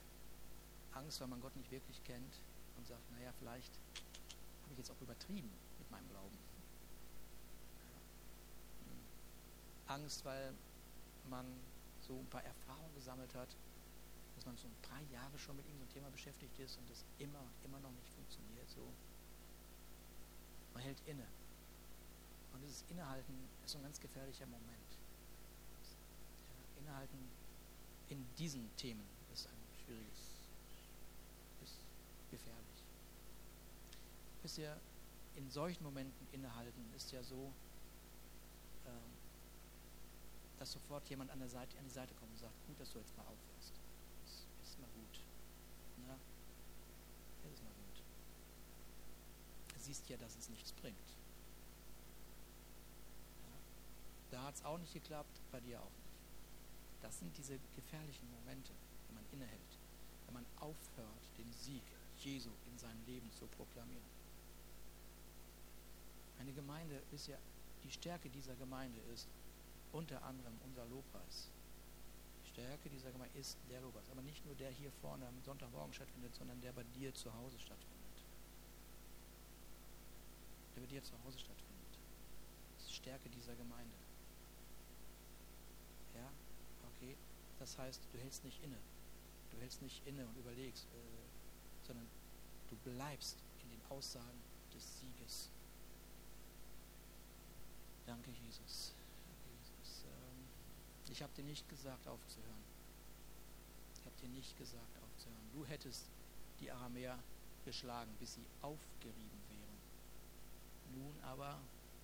[0.92, 2.40] Angst, weil man Gott nicht wirklich kennt
[2.76, 3.72] und sagt, naja, vielleicht
[4.62, 6.36] habe ich jetzt auch übertrieben mit meinem Glauben.
[9.86, 10.52] Angst, weil
[11.28, 11.46] man
[12.00, 13.48] so ein paar Erfahrungen gesammelt hat,
[14.34, 17.40] dass man so ein paar Jahre schon mit irgendeinem Thema beschäftigt ist und das immer
[17.40, 18.82] und immer noch nicht funktioniert so.
[20.74, 21.26] Man hält inne
[22.52, 24.98] und dieses Innehalten ist ein ganz gefährlicher Moment.
[26.78, 27.30] Innehalten
[28.08, 30.18] in diesen Themen ist ein schwieriges,
[31.62, 31.78] ist
[32.30, 32.84] gefährlich.
[34.42, 34.78] Wisst ihr,
[35.36, 37.52] in solchen Momenten innehalten ist ja so,
[40.62, 43.00] dass sofort jemand an, der Seite, an die Seite kommt und sagt, gut, dass du
[43.00, 43.74] jetzt mal aufhörst.
[44.22, 45.18] Das ist mal gut.
[46.06, 46.16] Na?
[47.42, 47.98] Das ist mal gut.
[49.74, 50.94] Du siehst ja, dass es nichts bringt.
[54.30, 56.14] Da hat es auch nicht geklappt, bei dir auch nicht.
[57.02, 58.70] Das sind diese gefährlichen Momente,
[59.08, 59.78] wenn man innehält,
[60.26, 61.82] wenn man aufhört, den Sieg
[62.18, 64.06] Jesu in seinem Leben zu proklamieren.
[66.38, 67.36] Eine Gemeinde ist ja,
[67.82, 69.26] die Stärke dieser Gemeinde ist
[69.92, 71.50] unter anderem unser Lobpreis.
[72.44, 75.92] Die Stärke dieser Gemeinde ist der Lobpreis, aber nicht nur der hier vorne am Sonntagmorgen
[75.92, 77.98] stattfindet, sondern der bei dir zu Hause stattfindet.
[80.74, 81.98] Der bei dir zu Hause stattfindet.
[82.74, 84.02] Das ist die Stärke dieser Gemeinde.
[87.02, 87.16] Okay,
[87.58, 88.78] das heißt, du hältst nicht inne.
[89.50, 92.06] Du hältst nicht inne und überlegst, äh, sondern
[92.70, 94.40] du bleibst in den Aussagen
[94.72, 95.50] des Sieges.
[98.06, 98.30] Danke.
[98.30, 98.94] Jesus.
[101.10, 102.64] Ich habe dir nicht gesagt, aufzuhören.
[103.98, 105.50] Ich habe dir nicht gesagt, aufzuhören.
[105.52, 106.06] Du hättest
[106.60, 107.18] die Aramäer
[107.64, 111.02] geschlagen, bis sie aufgerieben wären.
[111.02, 111.58] Nun aber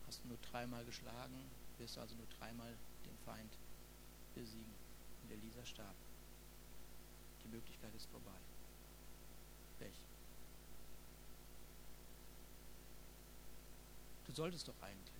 [0.06, 2.74] hast du nur dreimal geschlagen, wirst also nur dreimal
[3.04, 3.52] den Feind
[4.34, 4.74] besiegen
[5.22, 5.94] und Elisa starb.
[7.44, 8.38] Die Möglichkeit ist vorbei.
[9.78, 9.94] Pech.
[14.26, 15.17] Du solltest doch eigentlich.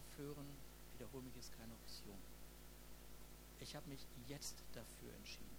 [0.00, 0.46] Aufhören,
[0.94, 2.16] wiederhole mich, ist keine Option.
[3.60, 5.58] Ich habe mich jetzt dafür entschieden.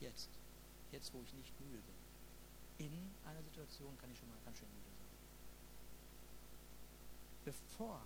[0.00, 0.28] Jetzt.
[0.92, 2.86] Jetzt, wo ich nicht müde bin.
[2.86, 5.08] In einer Situation kann ich schon mal ganz schön müde sein.
[7.46, 8.02] Bevor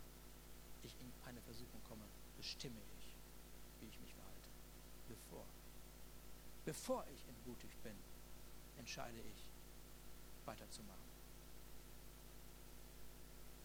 [0.84, 2.04] ich in eine Versuchung komme,
[2.36, 3.14] bestimme ich,
[3.80, 4.50] wie ich mich verhalte.
[5.08, 5.44] Bevor.
[6.64, 7.96] Bevor ich entmutigt bin,
[8.78, 9.46] entscheide ich,
[10.46, 11.10] weiterzumachen.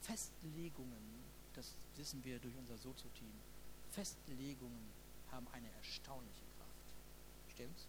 [0.02, 1.27] Festlegungen,
[1.58, 3.34] das wissen wir durch unser Sozo-Team,
[3.90, 4.92] Festlegungen
[5.32, 7.52] haben eine erstaunliche Kraft.
[7.52, 7.88] Stimmt's?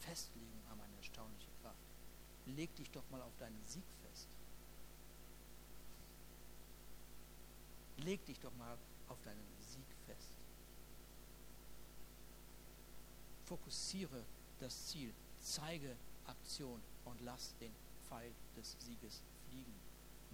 [0.00, 1.78] Festlegungen haben eine erstaunliche Kraft.
[2.46, 4.26] Leg dich doch mal auf deinen Sieg fest.
[7.98, 8.76] Leg dich doch mal
[9.08, 10.32] auf deinen Sieg fest.
[13.44, 14.24] Fokussiere
[14.58, 15.94] das Ziel, zeige
[16.26, 17.72] Aktion und lass den
[18.08, 19.74] Pfeil des Sieges fliegen.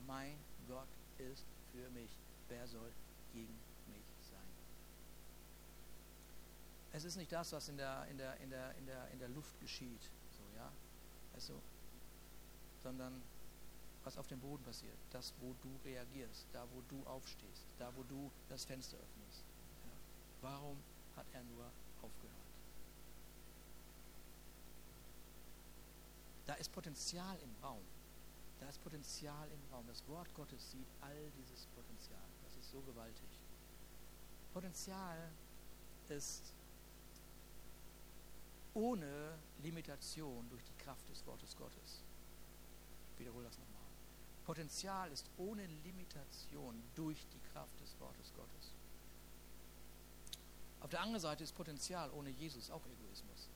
[0.06, 0.88] Mein Gott
[1.18, 1.44] ist
[1.76, 2.10] für mich.
[2.48, 2.90] Wer soll
[3.32, 3.54] gegen
[3.88, 4.48] mich sein?
[6.92, 9.28] Es ist nicht das, was in der, in der, in der, in der, in der
[9.28, 10.70] Luft geschieht, so, ja?
[11.34, 11.60] Also,
[12.82, 13.22] sondern
[14.04, 18.04] was auf dem Boden passiert, das, wo du reagierst, da, wo du aufstehst, da, wo
[18.04, 19.44] du das Fenster öffnest.
[19.84, 19.90] Ja?
[20.42, 20.76] Warum
[21.16, 21.64] hat er nur
[22.00, 22.36] aufgehört?
[26.46, 27.82] Da ist Potenzial im Raum.
[28.60, 29.86] Da ist Potenzial im Raum.
[29.86, 32.28] Das Wort Gottes sieht all dieses Potenzial.
[32.44, 33.28] Das ist so gewaltig.
[34.52, 35.30] Potenzial
[36.08, 36.54] ist
[38.74, 42.02] ohne Limitation durch die Kraft des Wortes Gottes.
[43.12, 43.76] Ich wiederhole das nochmal.
[44.44, 48.72] Potenzial ist ohne Limitation durch die Kraft des Wortes Gottes.
[50.80, 53.48] Auf der anderen Seite ist Potenzial ohne Jesus auch Egoismus.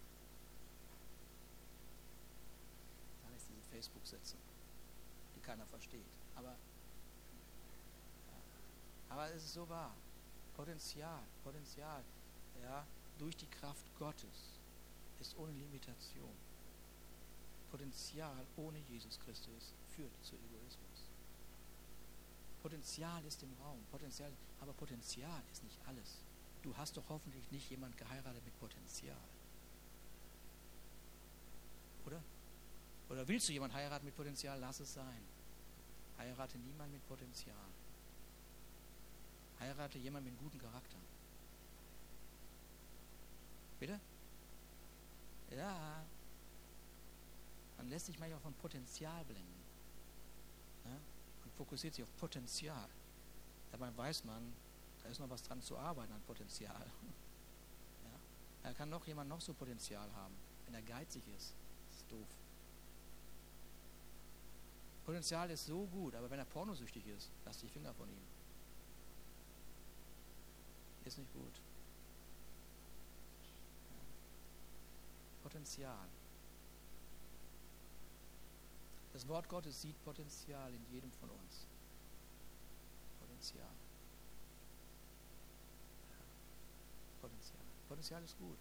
[3.23, 4.50] Dann ist diese Facebook sitzen, die
[5.51, 6.07] keiner versteht.
[6.37, 6.55] Aber,
[9.09, 9.95] aber es ist so wahr.
[10.55, 12.05] Potenzial, Potenzial,
[12.63, 12.87] ja,
[13.19, 14.61] durch die Kraft Gottes
[15.19, 16.35] ist ohne Limitation.
[17.71, 21.11] Potenzial ohne Jesus Christus führt zu Egoismus.
[22.63, 24.31] Potenzial ist im Raum, Potenzial,
[24.61, 26.23] aber Potenzial ist nicht alles.
[26.63, 29.17] Du hast doch hoffentlich nicht jemand geheiratet mit Potenzial.
[32.07, 32.23] Oder?
[33.11, 34.59] Oder willst du jemand heiraten mit Potenzial?
[34.61, 35.23] Lass es sein.
[36.21, 37.57] Heirate niemand mit Potenzial.
[39.59, 40.99] Heirate jemand mit gutem Charakter.
[43.79, 43.99] Bitte?
[45.57, 46.05] Ja.
[47.79, 49.63] Man lässt sich manchmal von Potenzial blenden.
[50.85, 50.91] Ja?
[50.91, 52.89] Man fokussiert sich auf Potenzial.
[53.73, 54.53] Dabei weiß man,
[55.03, 56.87] da ist noch was dran zu arbeiten an Potenzial.
[58.05, 58.19] Ja?
[58.63, 60.35] Da kann noch jemand noch so Potenzial haben.
[60.67, 61.55] Wenn er geizig ist,
[61.91, 62.29] ist doof.
[65.11, 68.23] Potenzial ist so gut, aber wenn er pornosüchtig ist, lass die Finger von ihm.
[71.05, 71.61] Ist nicht gut.
[75.43, 76.07] Potenzial.
[79.13, 81.67] Das Wort Gottes sieht Potenzial in jedem von uns.
[83.19, 83.75] Potenzial.
[87.21, 87.65] Potenzial.
[87.89, 88.59] Potenzial ist gut.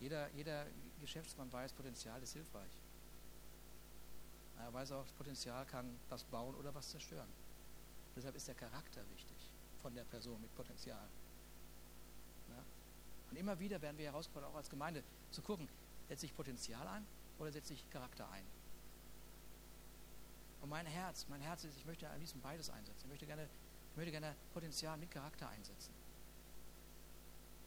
[0.00, 0.66] Jeder, jeder
[1.00, 2.77] Geschäftsmann weiß, Potenzial ist hilfreich.
[4.58, 7.28] Er weiß auch, Potenzial kann was bauen oder was zerstören.
[8.16, 9.36] Deshalb ist der Charakter wichtig
[9.80, 11.08] von der Person mit Potenzial.
[12.48, 12.64] Ja?
[13.30, 15.68] Und immer wieder werden wir herausgefordert, auch als Gemeinde, zu gucken,
[16.08, 17.06] setze ich Potenzial ein
[17.38, 18.44] oder setze ich Charakter ein?
[20.60, 23.04] Und mein Herz, mein Herz ist, ich möchte am liebsten beides einsetzen.
[23.04, 23.48] Ich möchte gerne,
[23.90, 25.94] ich möchte gerne Potenzial mit Charakter einsetzen.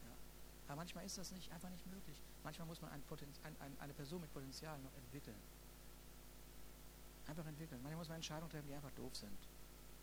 [0.04, 0.12] Ja.
[0.68, 2.22] Aber manchmal ist das nicht, einfach nicht möglich.
[2.44, 3.02] Manchmal muss man ein
[3.44, 5.38] ein, ein, eine Person mit Potenzial noch entwickeln.
[7.28, 7.82] Einfach entwickeln.
[7.82, 9.38] Manchmal muss man Entscheidungen treffen, die einfach doof sind.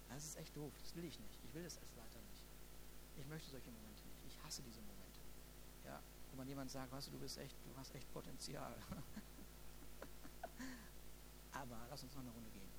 [0.09, 0.73] Das ist echt doof.
[0.81, 1.39] Das will ich nicht.
[1.45, 2.43] Ich will das als Leiter nicht.
[3.17, 4.19] Ich möchte solche Momente nicht.
[4.27, 5.21] Ich hasse diese Momente.
[5.85, 6.01] Ja,
[6.31, 8.73] wo man jemand sagt, weißt du, du bist echt, du hast echt Potenzial.
[11.53, 12.71] Aber lass uns noch eine Runde gehen.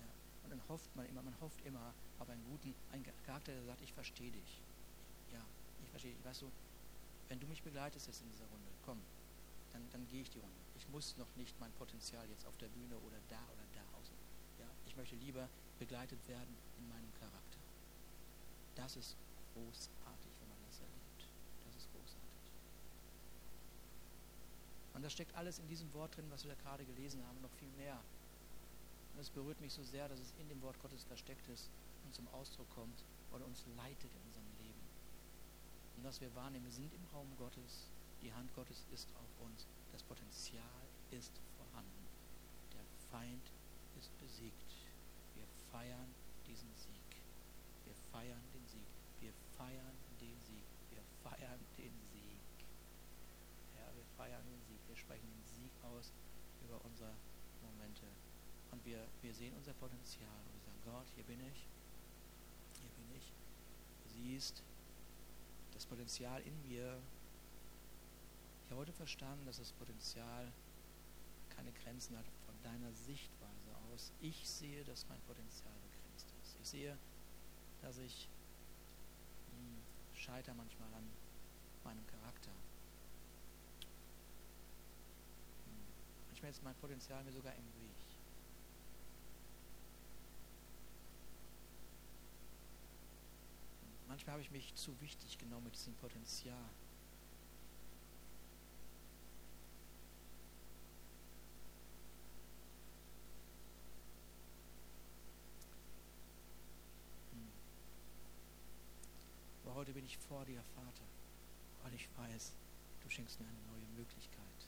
[0.00, 0.06] Ja.
[0.44, 3.82] Und dann hofft man immer, man hofft immer auf einen guten, einen Charakter, der sagt,
[3.82, 4.62] ich verstehe dich.
[5.32, 5.40] Ja,
[5.82, 6.24] ich verstehe dich.
[6.24, 6.50] Weißt du,
[7.28, 9.00] wenn du mich begleitest jetzt in dieser Runde, komm,
[9.72, 10.63] dann, dann gehe ich die Runde.
[10.76, 14.10] Ich muss noch nicht mein Potenzial jetzt auf der Bühne oder da oder da aus.
[14.58, 15.48] Ja, ich möchte lieber
[15.78, 17.58] begleitet werden in meinem Charakter.
[18.74, 19.16] Das ist
[19.54, 21.28] großartig, wenn man das erlebt.
[21.64, 22.52] Das ist großartig.
[24.94, 27.52] Und das steckt alles in diesem Wort drin, was wir da gerade gelesen haben, noch
[27.52, 28.00] viel mehr.
[29.14, 31.70] Und es berührt mich so sehr, dass es in dem Wort Gottes versteckt ist
[32.04, 34.80] und zum Ausdruck kommt oder uns leitet in unserem Leben.
[35.96, 37.90] Und dass wir wahrnehmen, wir sind im Raum Gottes,
[38.22, 40.82] die Hand Gottes ist auf uns, das Potenzial
[41.12, 42.04] ist vorhanden,
[42.74, 42.82] der
[43.12, 43.46] Feind
[43.96, 44.74] ist besiegt.
[45.36, 46.10] Wir feiern
[46.48, 47.22] diesen Sieg.
[47.86, 48.90] Wir feiern den Sieg.
[49.20, 50.66] Wir feiern den Sieg.
[50.90, 52.42] Wir feiern den Sieg.
[53.78, 54.80] Ja, wir feiern den Sieg.
[54.88, 56.10] Wir sprechen den Sieg aus
[56.66, 57.14] über unsere
[57.62, 58.10] Momente.
[58.72, 61.68] Und wir, wir sehen unser Potenzial und wir sagen, Gott, hier bin ich,
[62.82, 63.32] hier bin ich.
[64.02, 64.60] Du siehst
[65.72, 66.98] das Potenzial in mir.
[68.64, 70.52] Ich habe heute verstanden, dass das Potenzial
[71.50, 74.12] keine Grenzen hat von deiner Sichtweise aus.
[74.20, 76.56] Ich sehe, dass mein Potenzial begrenzt ist.
[76.60, 76.96] Ich sehe,
[77.82, 78.28] dass ich
[79.50, 79.82] hm,
[80.14, 81.08] scheitere manchmal an
[81.84, 82.50] meinem Charakter.
[85.66, 85.84] Hm,
[86.28, 88.04] manchmal ist mein Potenzial mir sogar im Weg.
[94.14, 96.70] Manchmal habe ich mich zu wichtig genommen mit diesem Potenzial.
[107.32, 107.48] Hm.
[109.64, 111.06] Aber heute bin ich vor dir, Vater,
[111.82, 112.52] weil ich weiß,
[113.02, 114.60] du schenkst mir eine neue Möglichkeit.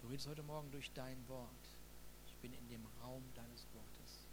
[0.00, 1.64] Du redest heute Morgen durch dein Wort.
[2.26, 4.26] Ich bin in dem Raum deines Wortes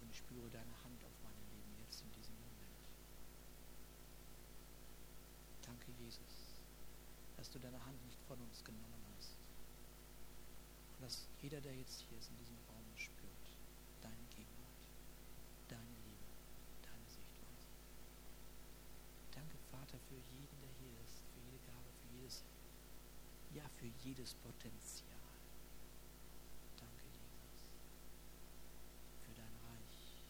[0.00, 2.84] und ich spüre deine Hand auf meinem Leben jetzt in diesem Moment.
[5.66, 6.56] Danke, Jesus,
[7.36, 9.36] dass du deine Hand nicht von uns genommen hast.
[10.96, 13.44] Und dass jeder, der jetzt hier ist, in diesem Raum spürt,
[14.00, 14.82] deine Gegenwart,
[15.68, 16.26] deine Liebe,
[16.82, 17.68] deine Sichtweise.
[19.34, 19.58] Danke,
[19.88, 22.44] Vater, für jeden, der hier ist, für jede Gabe, für jedes,
[23.54, 25.16] ja, für jedes Potenzial.
[26.76, 27.72] Danke, Jesus,
[29.24, 30.26] für dein Reich,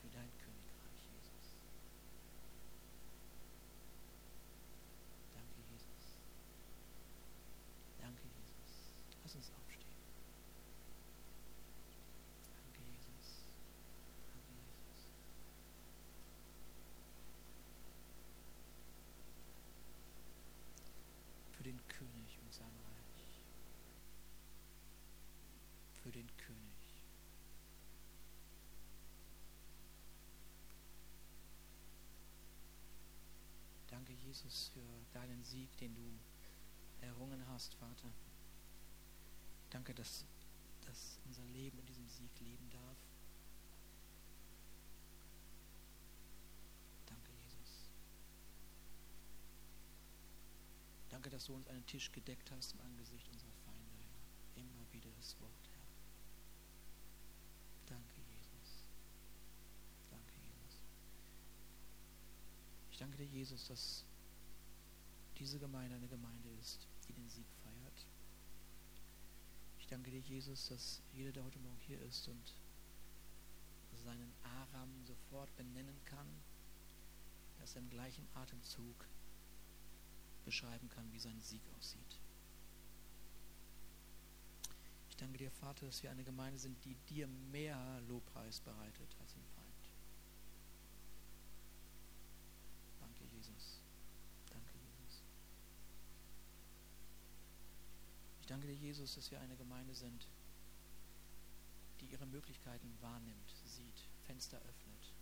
[0.00, 1.56] für dein Königreich, Jesus.
[5.34, 6.16] Danke, Jesus.
[8.00, 8.94] Danke, Jesus.
[9.22, 10.00] Lass uns aufstehen.
[12.64, 13.44] Danke, Jesus.
[14.32, 15.08] Danke, Jesus.
[21.56, 23.40] Für den König und sein Reich.
[26.02, 27.00] Für den König.
[33.88, 34.80] Danke, Jesus, für
[35.12, 36.18] deinen Sieg, den du
[37.00, 38.12] errungen hast, Vater.
[39.70, 40.24] Danke, dass,
[40.84, 42.96] dass unser Leben in diesem Sieg leben darf.
[47.06, 47.90] Danke, Jesus.
[51.10, 53.94] Danke, dass du uns einen Tisch gedeckt hast im Angesicht unserer Feinde.
[54.56, 55.68] Immer wieder das Wort,
[57.86, 57.96] Herr.
[57.96, 58.84] Danke, Jesus.
[60.10, 60.80] Danke, Jesus.
[62.90, 64.04] Ich danke dir, Jesus, dass
[65.38, 68.06] diese Gemeinde eine Gemeinde ist, die den Sieg feiert.
[69.78, 72.54] Ich danke dir, Jesus, dass jeder, der heute Morgen hier ist und
[74.04, 76.26] seinen Aram sofort benennen kann,
[77.58, 79.06] dass er im gleichen Atemzug
[80.44, 82.20] beschreiben kann, wie sein Sieg aussieht.
[85.08, 89.34] Ich danke dir, Vater, dass wir eine Gemeinde sind, die dir mehr Lobpreis bereitet als
[89.34, 89.90] im Feind.
[93.00, 93.80] Danke, Jesus.
[94.50, 95.22] Danke, Jesus.
[98.40, 100.28] Ich danke dir, Jesus, dass wir eine Gemeinde sind,
[102.00, 105.12] die ihre Möglichkeiten wahrnimmt, sieht, Fenster öffnet.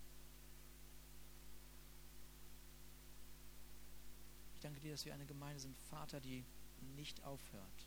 [4.55, 6.45] Ich danke dir, dass wir eine Gemeinde sind, Vater, die
[6.95, 7.87] nicht aufhört.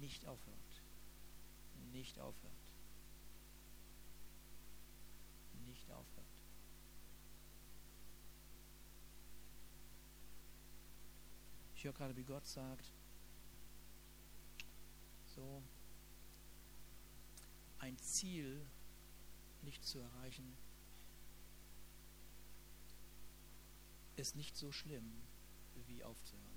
[0.00, 0.82] Nicht aufhört.
[1.92, 2.52] Nicht aufhört.
[5.68, 6.26] Nicht aufhört.
[11.76, 12.90] Ich höre gerade, wie Gott sagt,
[15.34, 15.62] so
[17.78, 18.64] ein Ziel
[19.62, 20.56] nicht zu erreichen,
[24.16, 25.22] ist nicht so schlimm,
[25.86, 26.52] wie aufzuhören.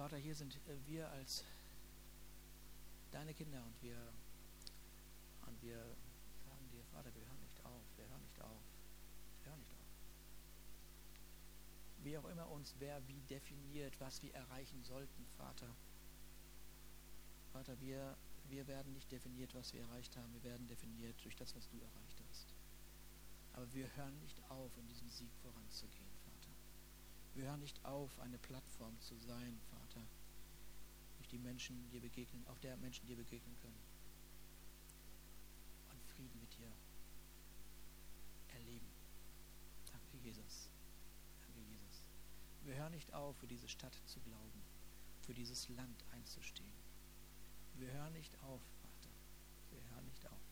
[0.00, 1.44] Vater, hier sind wir als
[3.10, 3.98] deine Kinder und wir,
[5.46, 5.76] und wir
[6.48, 8.62] sagen dir, Vater, wir hören nicht auf, wir hören nicht auf,
[9.42, 9.80] wir hören nicht auf.
[12.02, 15.68] Wie auch immer uns wer wie definiert, was wir erreichen sollten, Vater.
[17.52, 18.16] Vater, wir,
[18.48, 21.78] wir werden nicht definiert, was wir erreicht haben, wir werden definiert durch das, was du
[21.78, 22.54] erreicht hast.
[23.52, 26.50] Aber wir hören nicht auf, in diesem Sieg voranzugehen, Vater.
[27.34, 30.06] Wir hören nicht auf, eine Plattform zu sein, Vater,
[31.18, 33.80] durch die Menschen dir begegnen, auf der Menschen dir begegnen können.
[35.90, 36.72] Und Frieden mit dir
[38.54, 38.86] erleben.
[39.92, 40.70] Danke, Jesus.
[41.40, 42.04] Danke, Jesus.
[43.00, 44.62] Nicht auf, für diese Stadt zu glauben,
[45.22, 46.74] für dieses Land einzustehen.
[47.76, 49.10] Wir hören nicht auf, Vater.
[49.70, 50.44] Wir hören nicht auf.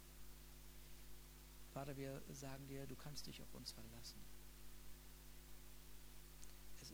[1.75, 4.19] Vater, wir sagen dir, du kannst dich auf uns verlassen.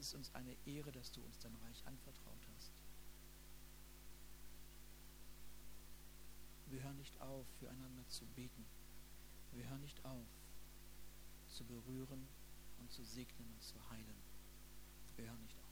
[0.05, 2.73] ist uns eine Ehre, dass du uns dein Reich anvertraut hast.
[6.67, 8.67] Wir hören nicht auf, füreinander zu beten.
[9.53, 10.27] Wir hören nicht auf,
[11.49, 12.29] zu berühren
[12.81, 14.24] und zu segnen und zu heilen.
[15.17, 15.65] Wir hören nicht auf.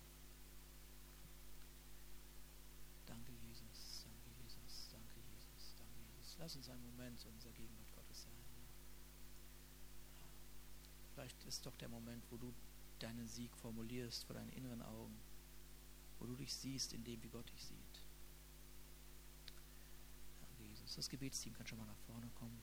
[3.06, 4.04] Danke, Jesus.
[4.04, 4.88] Danke, Jesus.
[4.92, 5.74] Danke, Jesus.
[5.78, 6.36] Danke, Jesus.
[6.38, 8.32] Lass uns einen Moment in unserer Gegenwart Gottes sein.
[11.14, 12.52] Vielleicht ist doch der Moment, wo du
[12.98, 15.18] deinen Sieg formulierst vor deinen inneren Augen,
[16.18, 18.04] wo du dich siehst in dem, wie Gott dich sieht.
[20.40, 20.94] Danke, Jesus.
[20.96, 22.60] Das Gebetsteam kann schon mal nach vorne kommen.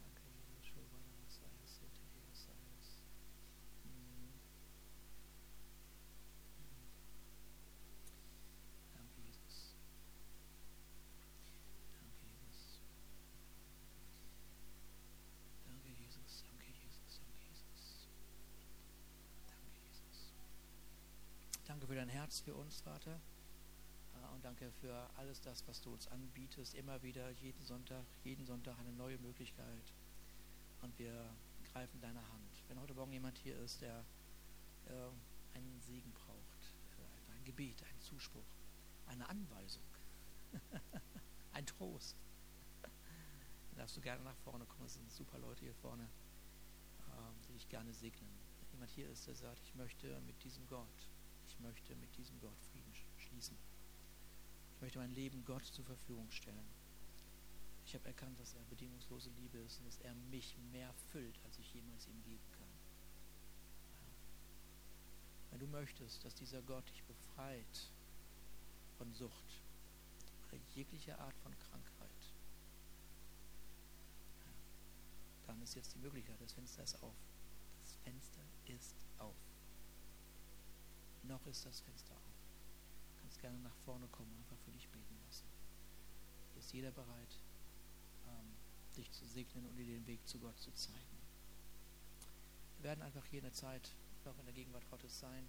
[0.00, 0.64] Danke, Jesus.
[0.66, 2.54] Shobana Messiah, Sete Messiah.
[3.84, 4.34] Mm.
[6.60, 6.90] Mm.
[8.94, 9.74] Danke, Jesus.
[12.00, 12.24] Danke,
[15.98, 16.44] Jesus.
[16.46, 17.10] Danke, Jesus.
[17.20, 17.74] Danke, Jesus.
[19.50, 20.16] Danke, Jesus.
[21.66, 22.19] Danke, Jesus.
[22.30, 23.20] Danke für uns, Vater.
[24.14, 26.74] Äh, Und danke für alles das, was du uns anbietest.
[26.74, 29.92] Immer wieder, jeden Sonntag, jeden Sonntag eine neue Möglichkeit.
[30.80, 31.28] Und wir
[31.72, 32.62] greifen deine Hand.
[32.68, 34.04] Wenn heute Morgen jemand hier ist, der
[34.86, 38.46] äh, einen Segen braucht, äh, ein Gebet, einen Zuspruch,
[39.06, 39.82] eine Anweisung,
[41.52, 42.14] ein Trost,
[42.82, 44.86] dann darfst du gerne nach vorne kommen.
[44.86, 46.08] Es sind super Leute hier vorne,
[47.48, 48.30] die dich gerne segnen.
[48.60, 50.86] Wenn jemand hier ist, der sagt, ich möchte mit diesem Gott,
[51.62, 53.56] möchte mit diesem Gott Frieden sch- schließen.
[54.76, 56.66] Ich möchte mein Leben Gott zur Verfügung stellen.
[57.86, 61.58] Ich habe erkannt, dass er bedingungslose Liebe ist und dass er mich mehr füllt, als
[61.58, 62.68] ich jemals ihm geben kann.
[65.50, 67.90] Wenn du möchtest, dass dieser Gott dich befreit
[68.96, 69.60] von Sucht
[70.48, 71.90] oder jeglicher Art von Krankheit,
[75.46, 77.16] dann ist jetzt die Möglichkeit, das Fenster ist auf.
[77.82, 79.09] Das Fenster ist auf.
[81.30, 82.34] Noch ist das Fenster auf.
[83.14, 85.46] Du kannst gerne nach vorne kommen, einfach für dich beten lassen.
[86.52, 87.38] Hier ist jeder bereit,
[88.26, 88.50] ähm,
[88.96, 91.20] dich zu segnen und dir den Weg zu Gott zu zeigen.
[92.78, 93.92] Wir werden einfach hier in der Zeit
[94.24, 95.46] noch in der Gegenwart Gottes sein.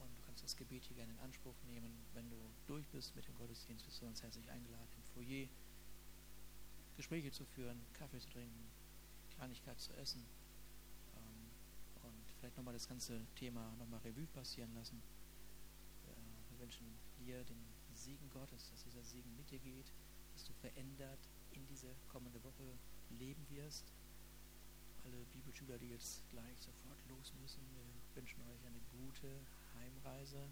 [0.00, 1.92] Und du kannst das Gebet hier gerne in Anspruch nehmen.
[2.14, 5.46] Wenn du durch bist mit dem Gottesdienst, bist du uns herzlich eingeladen, im Foyer
[6.96, 8.70] Gespräche zu führen, Kaffee zu trinken,
[9.36, 10.47] Kleinigkeit zu essen und
[12.38, 15.02] vielleicht nochmal das ganze Thema nochmal Revue passieren lassen.
[16.06, 16.86] Äh, wir wünschen
[17.18, 17.62] dir den
[17.94, 19.92] Segen Gottes, dass dieser Segen mit dir geht,
[20.32, 21.18] dass du verändert
[21.50, 22.78] in diese kommende Woche
[23.10, 23.92] leben wirst.
[25.04, 27.84] Alle Bibelschüler, die jetzt gleich sofort los müssen, wir
[28.14, 29.40] wünschen euch eine gute
[29.74, 30.48] Heimreise.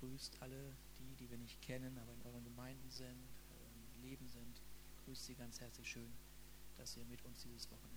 [0.00, 4.60] Grüßt alle die, die wir nicht kennen, aber in euren Gemeinden sind, äh, Leben sind.
[5.04, 6.12] Grüßt sie ganz herzlich schön,
[6.76, 7.91] dass ihr mit uns dieses Wochenende